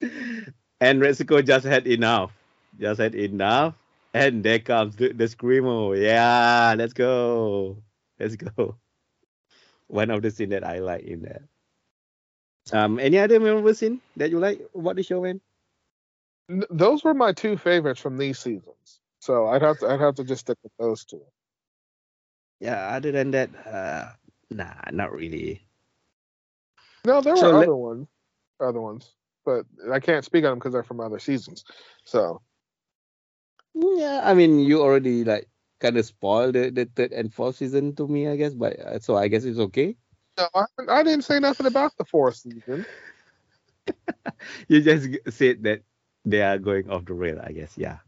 [0.80, 2.32] and Retsuko just had enough,
[2.78, 3.74] just had enough,
[4.14, 6.00] and there comes the, the screamo.
[6.00, 7.82] Yeah, let's go,
[8.18, 8.76] let's go.
[9.88, 11.48] One of the scene that I like in there.
[12.72, 15.40] Um, any other memorable scene that you like about the show, man?
[16.70, 19.00] Those were my two favorites from these seasons.
[19.20, 21.22] So I'd have to I'd have to just stick with those two.
[22.60, 24.12] Yeah, other than that, uh,
[24.50, 25.66] nah, not really.
[27.04, 28.08] No, there were So let- other ones,
[28.60, 31.64] other ones, but I can't speak on them because they're from other seasons.
[32.04, 32.42] So
[33.74, 35.48] Yeah, I mean, you already like
[35.80, 38.54] kind of spoiled the, the third and fourth season to me, I guess.
[38.54, 39.96] But uh, so I guess it's okay.
[40.38, 42.86] no, I, I didn't say nothing about the fourth season.
[44.68, 45.82] You just said that
[46.24, 47.74] they are going off the rail, I guess.
[47.76, 47.98] Yeah.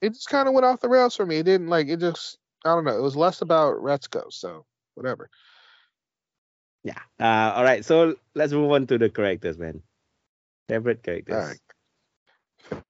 [0.00, 1.38] It just kind of went off the rails for me.
[1.38, 2.96] It didn't like it just I don't know.
[2.96, 5.28] It was less about Retsuko, so whatever.
[6.84, 6.98] Yeah.
[7.20, 7.84] Uh, all right.
[7.84, 9.82] So let's move on to the characters, man.
[10.68, 11.58] Favorite characters.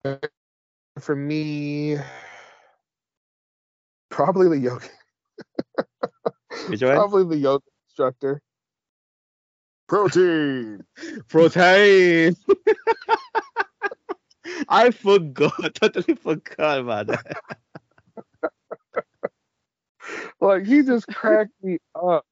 [0.05, 0.31] right.
[0.99, 1.97] For me,
[4.11, 4.87] probably the yoga.
[6.69, 6.97] Which one?
[6.97, 8.43] Probably the yoga instructor.
[9.89, 10.85] Protein.
[11.29, 12.37] Protein.
[14.69, 17.39] I forgot, totally forgot about that.
[20.41, 22.25] like he just cracked me up.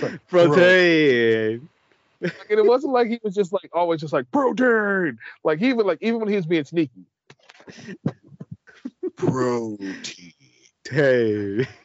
[0.00, 1.68] Like, protein.
[2.20, 5.18] Like, and it wasn't like he was just like always just like protein.
[5.42, 7.04] Like even like even when he was being sneaky.
[9.16, 10.06] Protein.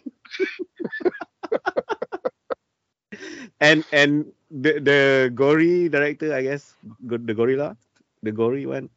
[3.62, 7.76] And and the the Gori director, I guess, the gorilla,
[8.24, 8.90] the Gori one.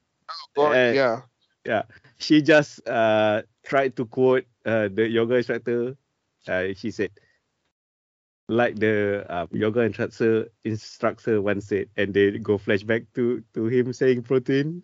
[0.56, 1.22] Or- Uh, yeah.
[1.64, 1.82] Yeah,
[2.18, 5.96] she just uh tried to quote uh the yoga instructor.
[6.48, 7.10] Uh, she said,
[8.48, 13.92] like the uh, yoga instructor instructor once said, and they go flashback to to him
[13.92, 14.82] saying protein.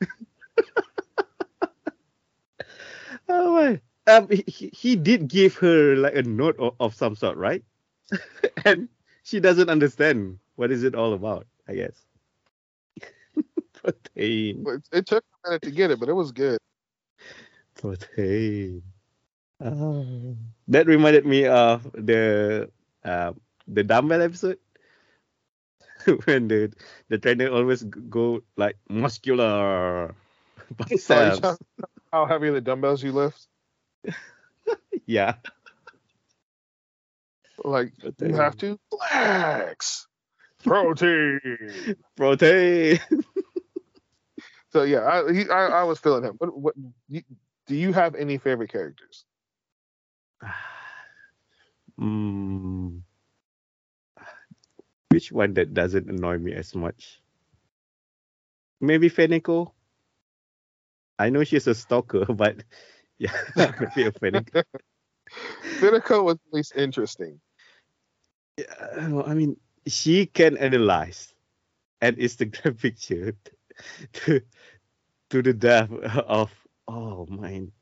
[3.28, 3.80] oh my.
[4.08, 7.64] Um, he, he- he did give her like a note of, of some sort, right?
[8.66, 8.88] and
[9.24, 11.46] she doesn't understand what is it all about.
[11.68, 11.94] I guess.
[13.82, 14.64] protein.
[14.92, 16.58] It, took a minute to get it, but it was good.
[17.76, 18.82] Protein.
[19.60, 20.04] Ah.
[20.68, 22.70] that reminded me of the
[23.04, 23.32] uh,
[23.66, 24.58] the dumbbell episode
[26.24, 26.72] when the
[27.08, 30.14] the trainer always go like muscular
[30.76, 31.40] biceps.
[31.40, 31.56] Sean,
[32.12, 33.48] how heavy are the dumbbells you lift?
[35.06, 35.34] yeah.
[37.64, 38.30] Like Protein.
[38.30, 40.06] you have to flex
[40.62, 41.96] protein.
[42.16, 43.00] Protein.
[44.70, 46.34] So yeah, I, he, I I was feeling him.
[46.38, 46.74] What what
[47.08, 47.22] you,
[47.66, 49.24] do you have any favorite characters?
[52.00, 53.00] mm.
[55.10, 57.20] Which one that doesn't annoy me as much?
[58.80, 59.72] Maybe Fenneko.
[61.18, 62.62] I know she's a stalker, but
[63.18, 64.64] yeah, maybe a Fenneko.
[65.80, 67.40] Fenneko was at least interesting.
[68.58, 69.56] Yeah, well, I mean,
[69.86, 71.34] she can analyze
[72.00, 73.34] an Instagram picture
[74.12, 74.40] to
[75.30, 76.52] to the death of
[76.88, 77.72] oh man.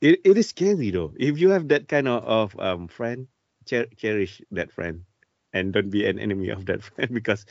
[0.00, 1.12] It, it is scary though.
[1.18, 3.26] If you have that kind of, of um friend,
[3.66, 5.04] cher- cherish that friend
[5.52, 7.44] and don't be an enemy of that friend because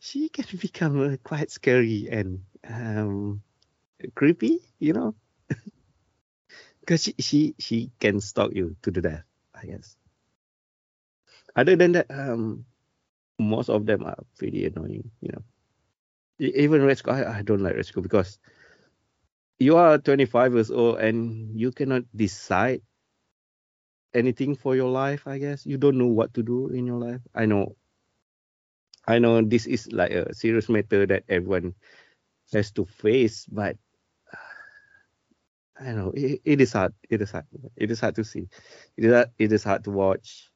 [0.00, 3.42] she can become uh, quite scary and um
[4.14, 5.14] creepy, you know.
[6.80, 9.96] Because she, she she can stalk you to the death, I guess
[11.56, 12.64] other than that, um,
[13.38, 15.10] most of them are pretty annoying.
[15.20, 15.42] You know,
[16.38, 18.38] even Retsuko, I, I don't like Retsuko because
[19.58, 22.82] you are 25 years old and you cannot decide
[24.14, 25.26] anything for your life.
[25.26, 27.20] I guess you don't know what to do in your life.
[27.34, 27.76] I know,
[29.06, 31.74] I know this is like a serious matter that everyone
[32.52, 33.76] has to face, but
[35.80, 36.94] I know it, it is hard.
[37.08, 37.46] It is hard.
[37.76, 38.48] It is hard to see.
[38.96, 40.50] It is hard, it is hard to watch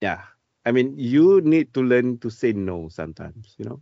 [0.00, 0.22] yeah
[0.64, 3.80] i mean you need to learn to say no sometimes you know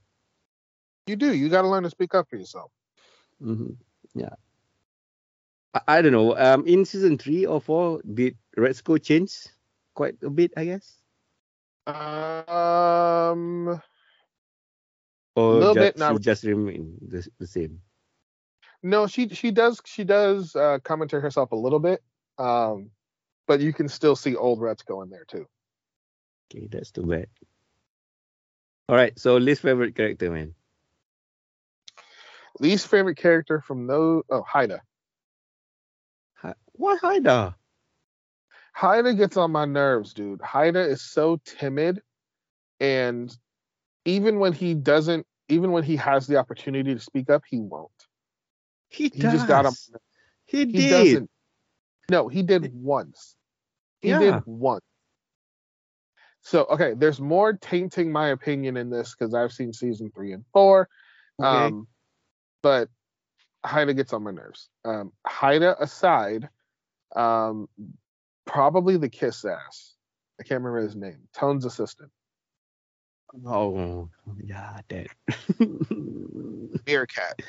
[1.07, 1.35] You do.
[1.35, 2.71] You got to learn to speak up for yourself.
[3.41, 3.71] hmm
[4.15, 4.35] yeah
[5.75, 9.47] I, I don't know um in season three or four did Retsuko change
[9.95, 10.99] quite a bit i guess
[11.87, 13.81] Um,
[15.37, 17.81] or Little ju- bit, not- just remain the, the same
[18.83, 22.03] no, she she does she does uh, commentary herself a little bit.
[22.39, 22.91] Um,
[23.47, 25.47] but you can still see old Retsuko in there too.
[26.51, 27.27] okay that's too bad
[28.89, 30.55] all right so least favorite character man
[32.61, 34.83] Least favorite character from those oh Haida.
[36.35, 37.57] Hi- why Haida?
[38.75, 40.41] Haida gets on my nerves, dude.
[40.41, 42.03] Haida is so timid,
[42.81, 43.35] and
[44.05, 47.91] even when he doesn't, even when he has the opportunity to speak up, he won't.
[48.89, 49.73] he, He just got him.
[50.47, 51.31] he He did doesn't.
[52.11, 53.37] No, he did once.
[54.01, 54.19] He Yeah.
[54.19, 54.85] did once.
[56.43, 60.45] So okay, there's more tainting my opinion in this because I've seen season three and
[60.53, 60.89] four.
[61.41, 61.67] Okay.
[61.67, 61.87] Um,
[62.63, 62.89] but
[63.65, 64.69] Haida gets on my nerves.
[64.85, 66.49] Um, Haida aside,
[67.15, 67.69] um,
[68.47, 69.95] probably the kiss ass.
[70.41, 71.29] I can't remember his name.
[71.33, 72.11] Ton's assistant.
[73.47, 74.09] oh
[74.43, 75.07] yeah that
[76.87, 77.43] Meerkat.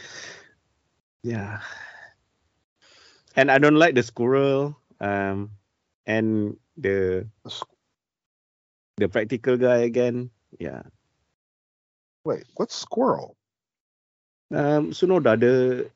[1.24, 1.60] Yeah.
[3.36, 4.78] And I don't like the squirrel.
[5.00, 5.52] Um,
[6.06, 7.76] and the The squ-
[8.98, 10.30] the practical guy again.
[10.60, 10.84] Yeah.
[12.26, 13.36] Wait, what's squirrel?
[14.54, 15.90] Um, Tsunoda the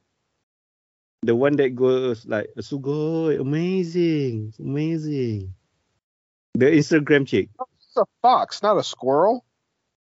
[1.22, 5.53] the one that goes like Sugoi, amazing, amazing.
[6.55, 7.49] The Instagram chick.
[7.78, 9.45] It's a fox, not a squirrel.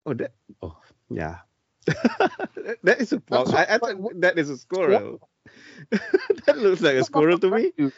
[0.04, 0.32] Oh, that.
[0.60, 0.76] Oh,
[1.08, 1.38] yeah.
[1.86, 3.52] that is a fox.
[3.52, 5.26] I, I thought that is a squirrel.
[5.90, 7.72] that looks like a squirrel to me.
[7.78, 7.92] You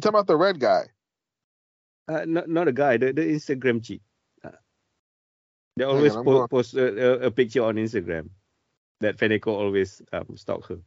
[0.00, 0.86] talking about the red guy?
[2.08, 2.96] Uh, not not a guy.
[2.96, 4.00] The the Instagram chick.
[4.42, 4.50] Uh,
[5.76, 8.30] they always I'm po- post a, a, a picture on Instagram.
[9.02, 10.78] That Fenneko always um stalk her.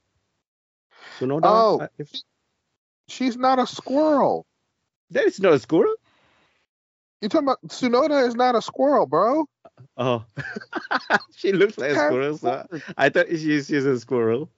[1.20, 1.80] So no, Oh.
[1.82, 2.12] uh, if,
[3.08, 4.46] She's not a squirrel.
[5.12, 5.96] that is not a squirrel.
[7.22, 9.46] You talking about Tsunoda is not a squirrel, bro.
[9.98, 10.26] Oh,
[11.36, 12.38] she looks like a squirrel.
[12.38, 12.66] So.
[12.98, 14.50] I thought she's she's a squirrel.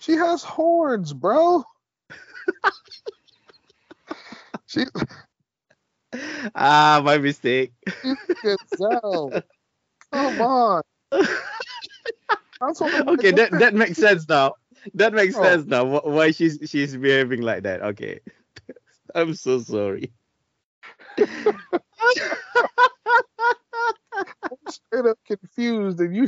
[0.00, 1.64] She has horns, bro.
[4.66, 4.84] she
[6.54, 7.72] ah, my mistake.
[8.42, 9.42] Gazelle.
[10.12, 10.82] Come on.
[13.08, 14.54] Okay, that that makes sense now.
[14.94, 15.42] That makes Oh.
[15.42, 15.84] sense now.
[15.84, 17.82] Why she's she's behaving like that?
[17.82, 18.20] Okay,
[19.14, 20.12] I'm so sorry.
[21.18, 21.26] I'm
[24.68, 26.26] straight up confused and you.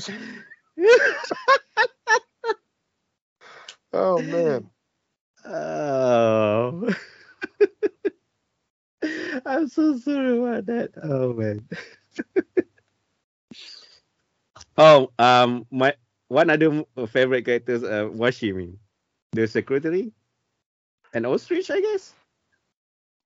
[3.93, 4.69] Oh man.
[5.47, 6.91] oh,
[9.47, 10.91] I'm so sorry about that.
[11.03, 11.67] Oh man.
[14.77, 15.95] oh, um, my
[16.29, 18.77] one other favorite characters, uh, Washimi,
[19.33, 20.13] the secretary,
[21.15, 22.15] an ostrich, I guess.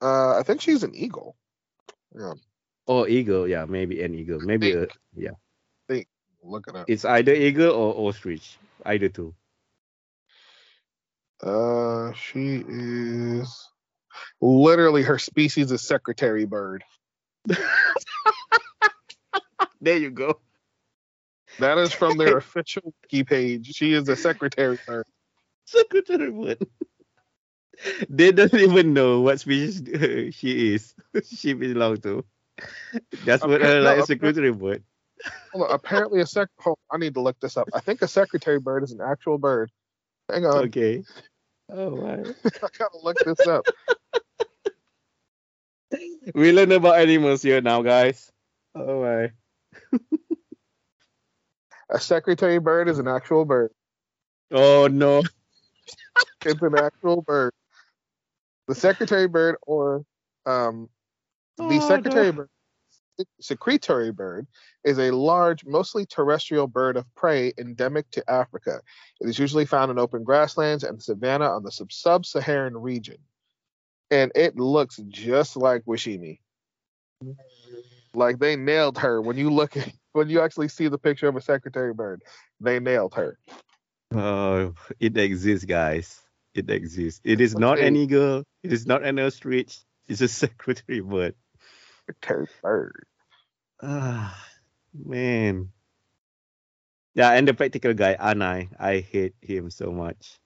[0.01, 1.37] Uh, I think she's an eagle.
[2.17, 2.35] Yeah,
[2.87, 5.31] Or eagle, yeah, maybe an eagle, maybe a, yeah.
[6.43, 6.87] look it up.
[6.89, 9.35] It's either eagle or ostrich, either two.
[11.43, 13.69] Uh, she is
[14.41, 16.85] literally her species is secretary bird.
[19.83, 20.39] There you go.
[21.59, 23.75] That is from their official wiki page.
[23.75, 25.07] She is a secretary bird.
[25.67, 26.67] Secretary would.
[28.09, 30.95] they don't even know what species uh, she is.
[31.25, 32.25] she belongs to.
[33.25, 34.15] That's what her like okay.
[34.15, 34.85] secretary would.
[35.53, 36.49] Hold on, apparently a sec.
[36.59, 37.69] Hold, I need to look this up.
[37.73, 39.71] I think a secretary bird is an actual bird.
[40.31, 41.03] Hang on, Okay.
[41.71, 42.23] Oh wow.
[42.45, 43.65] I gotta look this up.
[46.35, 48.31] We learn about animals here now, guys.
[48.75, 49.33] Oh my.
[51.93, 53.71] A secretary bird is an actual bird.
[54.51, 55.23] Oh no.
[56.45, 57.53] It's an actual bird.
[58.67, 60.05] The secretary bird, or
[60.47, 60.89] um,
[61.59, 62.33] the Oh, secretary no.
[62.33, 62.49] bird,
[63.41, 64.47] secretory bird,
[64.85, 68.81] is a large, mostly terrestrial bird of prey endemic to Africa.
[69.21, 73.19] It is usually found in open grasslands and savanna on the sub- sub-Saharan region,
[74.11, 76.41] and it looks just like Washimi.
[78.15, 81.37] Like they nailed her when you look at when you actually see the picture of
[81.37, 82.23] a secretary bird.
[82.61, 83.39] They nailed her.
[84.15, 86.21] Oh, it exists, guys.
[86.55, 87.21] It exists.
[87.25, 88.45] It is not an eagle.
[88.63, 89.79] It is not an ostrich.
[90.09, 91.35] It's a secretary bird.
[92.07, 93.07] Secretary bird.
[93.83, 94.37] Ah,
[94.93, 95.71] man.
[97.15, 100.39] Yeah, and the practical guy, Anai, I hate him so much.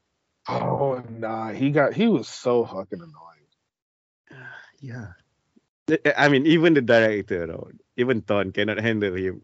[0.49, 3.15] Oh nah, he got he was so fucking annoying.
[4.81, 5.13] Yeah.
[6.17, 9.43] I mean, even the director, though, even Ton cannot handle him.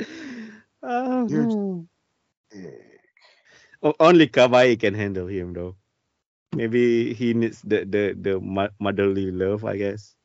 [0.82, 1.88] oh, You're- no.
[2.54, 2.70] Yeah.
[4.00, 5.76] Only Kawaii can handle him, though.
[6.54, 8.40] Maybe he needs the the the
[8.80, 10.16] motherly love, I guess.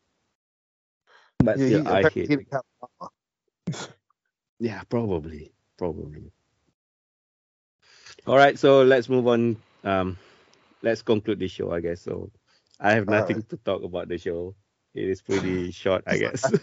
[1.44, 2.14] But Yeah, still, he- I hate.
[2.14, 2.28] he it.
[2.28, 3.12] didn't have-
[4.60, 6.32] Yeah, probably, probably.
[8.28, 9.58] All right, so let's move on.
[9.84, 10.18] Um,
[10.82, 12.02] let's conclude the show, I guess.
[12.02, 12.32] So,
[12.80, 14.56] I have All nothing to talk about the show.
[14.94, 16.52] It is pretty short, I guess.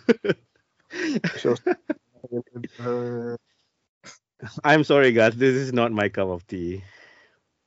[4.64, 5.36] I'm sorry, guys.
[5.36, 6.82] This is not my cup of tea.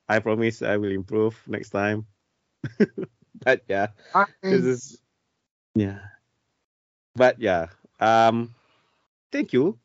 [0.08, 2.06] I promise I will improve next time.
[3.44, 4.98] but yeah, I this is
[5.74, 5.98] yeah.
[7.16, 7.68] But yeah,
[8.00, 8.54] um,
[9.32, 9.78] thank you,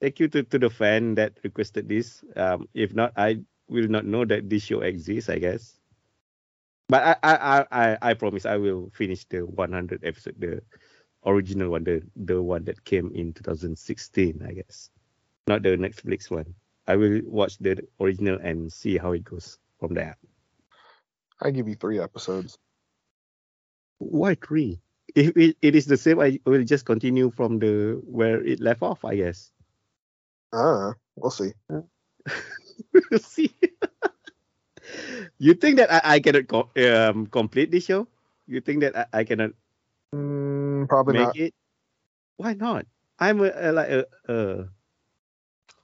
[0.00, 2.24] thank you to, to the fan that requested this.
[2.36, 5.28] Um, if not, I will not know that this show exists.
[5.30, 5.76] I guess.
[6.92, 10.60] But I I I I, promise I will finish the 100 episode, the
[11.24, 14.90] original one, the the one that came in 2016, I guess,
[15.48, 16.52] not the Netflix one.
[16.86, 20.18] I will watch the original and see how it goes from there.
[21.40, 22.58] I give you three episodes.
[23.96, 24.78] Why three?
[25.16, 28.82] If it, it is the same, I will just continue from the where it left
[28.82, 29.50] off, I guess.
[30.52, 31.56] Uh, we'll see.
[32.92, 33.50] We'll see.
[35.38, 38.08] you think that I, I cannot co- um, complete the show?
[38.46, 39.52] You think that I, I cannot
[40.14, 41.36] Mm, probably make not.
[41.36, 41.54] it?
[42.36, 42.86] Why not?
[43.18, 44.64] I'm a, a like a, a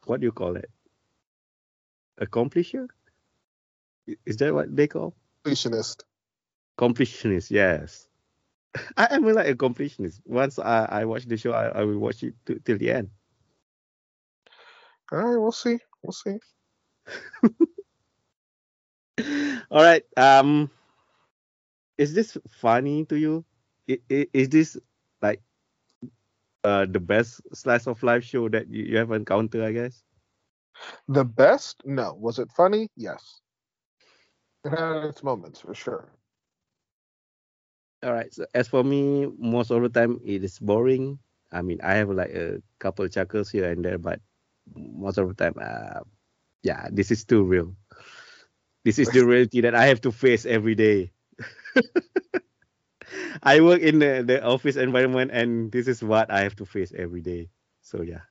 [0.07, 0.70] what do you call it?
[2.20, 2.88] Accomplisher?
[4.26, 5.14] Is that what they call?
[5.46, 6.03] Completionist.
[6.78, 8.09] Completionist, yes.
[8.96, 10.20] I am like a completionist.
[10.26, 13.11] Once I, I watch the show, I, I will watch it to, till the end.
[15.12, 15.78] All right, we'll see.
[16.03, 16.38] We'll see.
[19.71, 20.05] All right.
[20.16, 20.71] Um,
[21.99, 23.45] is this funny to you?
[23.89, 24.79] I- i- Is this
[25.23, 25.43] like
[26.64, 29.62] uh the best slice of life show that you, you have encountered?
[29.62, 30.05] I guess.
[31.09, 31.83] The best?
[31.85, 32.14] No.
[32.14, 32.89] Was it funny?
[32.97, 33.41] Yes.
[34.64, 36.12] It had its moments for sure.
[38.03, 38.33] All right.
[38.33, 41.19] So as for me, most of the time it is boring.
[41.53, 44.21] I mean, I have like a couple chuckles here and there, but
[44.75, 46.01] most of the time, uh,
[46.62, 47.75] yeah, this is too real.
[48.85, 51.12] This is the reality that I have to face every day.
[53.43, 56.93] I work in the, the office environment, and this is what I have to face
[56.97, 57.51] every day.
[57.83, 58.22] So yeah,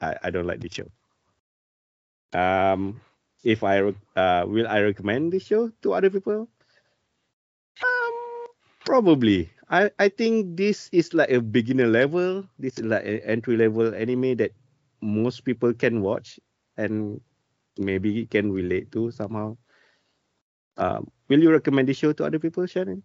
[0.00, 0.88] I, I don't like the show.
[2.32, 3.00] Um,
[3.44, 3.80] if I
[4.16, 6.48] uh, will I recommend this show to other people?
[7.82, 8.14] Um,
[8.84, 9.50] probably.
[9.70, 12.44] I I think this is like a beginner level.
[12.58, 14.52] This is like an entry level anime that
[15.00, 16.38] most people can watch
[16.76, 17.20] and
[17.78, 19.56] maybe can relate to somehow.
[20.76, 23.02] Um, will you recommend the show to other people, Shannon?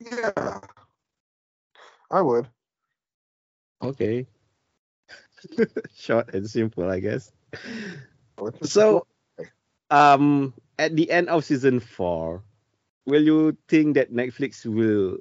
[0.00, 0.60] Yeah,
[2.10, 2.48] I would.
[3.82, 4.26] Okay.
[5.94, 7.30] Short and simple, I guess.
[8.62, 9.06] So,
[9.90, 12.42] um, at the end of season four,
[13.06, 15.18] will you think that Netflix will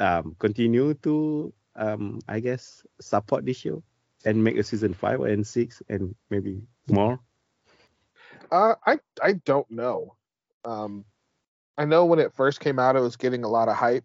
[0.00, 3.82] um continue to um I guess support this show
[4.24, 7.20] and make a season five and six and maybe more?
[8.50, 10.16] Uh, I I don't know.
[10.64, 11.04] Um,
[11.76, 14.04] I know when it first came out, it was getting a lot of hype.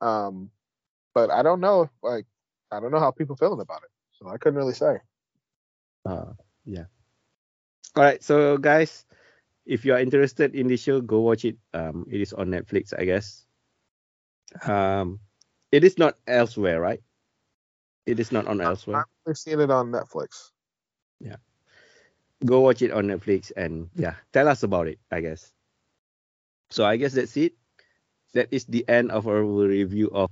[0.00, 0.50] Um,
[1.14, 2.26] but I don't know like
[2.70, 4.98] I don't know how people feeling about it, so I couldn't really say.
[6.06, 6.32] Uh,
[6.64, 6.84] yeah.
[7.96, 9.04] All right, so guys,
[9.66, 11.56] if you are interested in this show, go watch it.
[11.74, 13.44] Um, it is on Netflix, I guess.
[14.64, 15.18] Um,
[15.72, 17.00] it is not elsewhere, right?
[18.06, 19.04] It is not on elsewhere.
[19.28, 20.50] I've seen it on Netflix.
[22.44, 25.52] Go watch it on Netflix and yeah, tell us about it, I guess.
[26.70, 27.54] So I guess that's it.
[28.34, 30.30] That is the end of our review of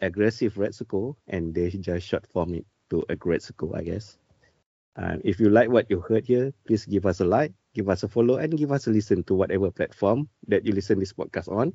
[0.00, 4.18] aggressive red circle and they just short form it to a red aggressive, I guess.
[4.96, 8.02] Um, if you like what you heard here, please give us a like, give us
[8.02, 11.48] a follow, and give us a listen to whatever platform that you listen this podcast
[11.48, 11.72] on.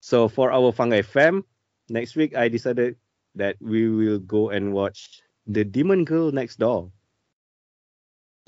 [0.00, 1.44] So for our Fungi fam,
[1.88, 2.94] next week I decided
[3.34, 6.92] that we will go and watch The Demon Girl Next Door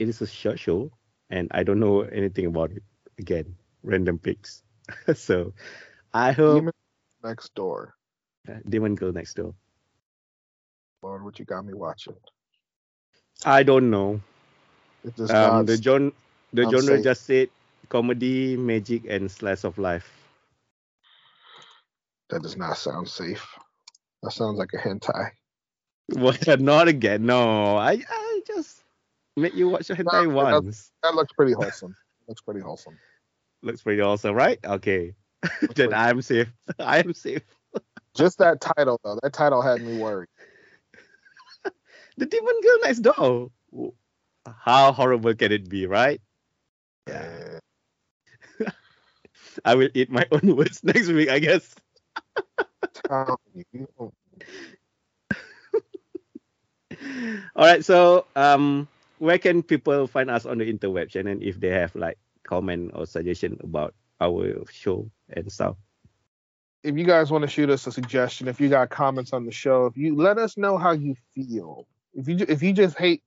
[0.00, 0.90] it is a short show
[1.30, 2.82] and I don't know anything about it.
[3.18, 4.62] Again, random picks.
[5.14, 5.52] so
[6.14, 6.72] I hope Demon
[7.22, 7.94] Next Door.
[8.68, 9.54] Demon Girl Next Door.
[11.02, 12.16] Lord, what you got me watching?
[13.44, 14.20] I don't know.
[15.04, 16.12] It does Um, the John
[16.52, 17.04] the genre safe.
[17.04, 17.50] just said
[17.88, 20.10] comedy, magic, and slice of life.
[22.30, 23.46] that does not sound safe.
[24.22, 25.30] That sounds like a hentai.
[26.14, 26.46] What?
[26.60, 27.26] Not again.
[27.26, 28.79] No, I I just
[29.36, 30.34] make you watch hentai doesn't.
[30.34, 30.92] once.
[31.02, 31.94] That looks pretty wholesome.
[32.28, 32.98] looks pretty wholesome.
[33.62, 34.58] Looks pretty awesome, right?
[34.64, 35.14] Okay.
[35.74, 36.52] Then I'm safe.
[36.78, 37.42] I am safe.
[38.16, 39.18] Just that title though.
[39.22, 40.28] That title had me worried.
[42.16, 43.50] The Demon Girl Next Door.
[44.46, 46.20] How horrible can it be, right?
[47.08, 47.58] Yeah.
[49.64, 51.74] I will eat my own words next week, I guess.
[53.06, 54.14] Telling you, you don't-
[57.56, 58.86] All right, so um,
[59.20, 63.06] where can people find us on the interweb, Shannon, if they have like comment or
[63.06, 65.76] suggestion about our show and stuff?
[66.82, 69.52] if you guys want to shoot us a suggestion, if you got comments on the
[69.52, 71.86] show, if you let us know how you feel.
[72.14, 73.22] If you if you just hate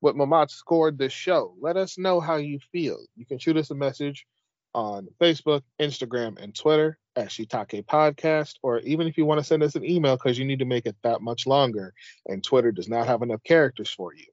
[0.00, 2.98] what Mamat scored this show, let us know how you feel.
[3.16, 4.26] You can shoot us a message
[4.74, 9.62] on Facebook, Instagram, and Twitter at Shitake Podcast, or even if you want to send
[9.62, 11.92] us an email because you need to make it that much longer
[12.26, 14.24] and Twitter does not have enough characters for you.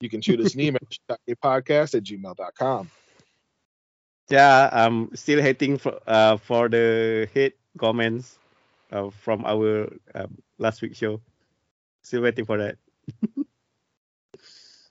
[0.00, 2.90] You can shoot us an email at shitakepodcast at gmail.com.
[4.30, 8.38] Yeah, I'm still hating for uh for the hate comments
[8.92, 11.20] uh, from our um, last week show.
[12.02, 12.78] Still waiting for that.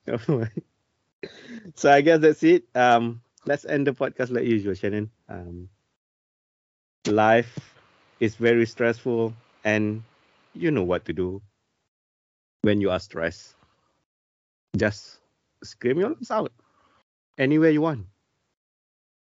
[1.76, 2.66] So I guess that's it.
[2.76, 5.12] Um, let's end the podcast like usual, Shannon.
[5.30, 5.70] Um,
[7.08, 7.76] life
[8.20, 9.34] is very stressful,
[9.64, 10.04] and
[10.54, 11.42] you know what to do
[12.62, 13.59] when you are stressed.
[14.78, 15.20] Just
[15.64, 16.52] scream your lungs out
[17.38, 18.06] anywhere you want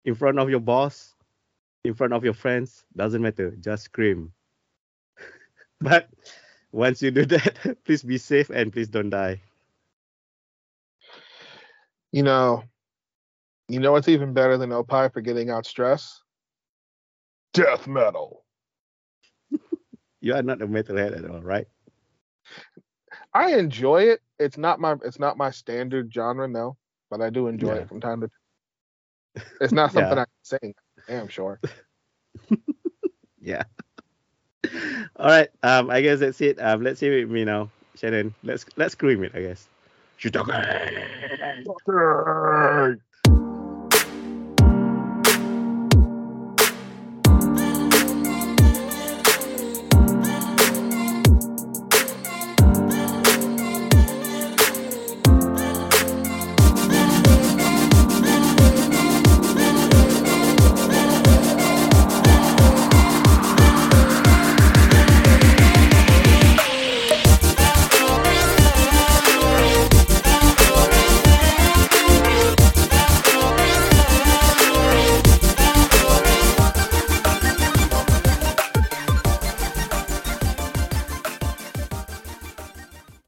[0.06, 1.14] in front of your boss,
[1.84, 3.50] in front of your friends, doesn't matter.
[3.60, 4.32] Just scream.
[5.80, 6.08] but
[6.72, 9.42] once you do that, please be safe and please don't die.
[12.12, 12.62] You know,
[13.68, 16.22] you know what's even better than Opie for getting out stress?
[17.52, 18.44] Death metal.
[20.22, 21.68] You are not a metalhead at all, right?
[23.36, 24.22] I enjoy it.
[24.38, 26.76] It's not my it's not my standard genre, no,
[27.10, 27.80] but I do enjoy Yeah.
[27.82, 29.44] it from time to time.
[29.60, 29.92] It's not Yeah.
[29.92, 30.74] something I can sing.
[31.08, 31.60] Damn sure.
[33.40, 33.62] Yeah.
[35.16, 35.48] all right.
[35.62, 36.60] Um, I guess that's it.
[36.60, 38.34] Um, let's hear it me now, Shannon.
[38.42, 39.32] Let's let's scream it.
[39.34, 39.68] I guess.
[40.20, 40.46] Shitake.
[41.66, 42.98] Fucker.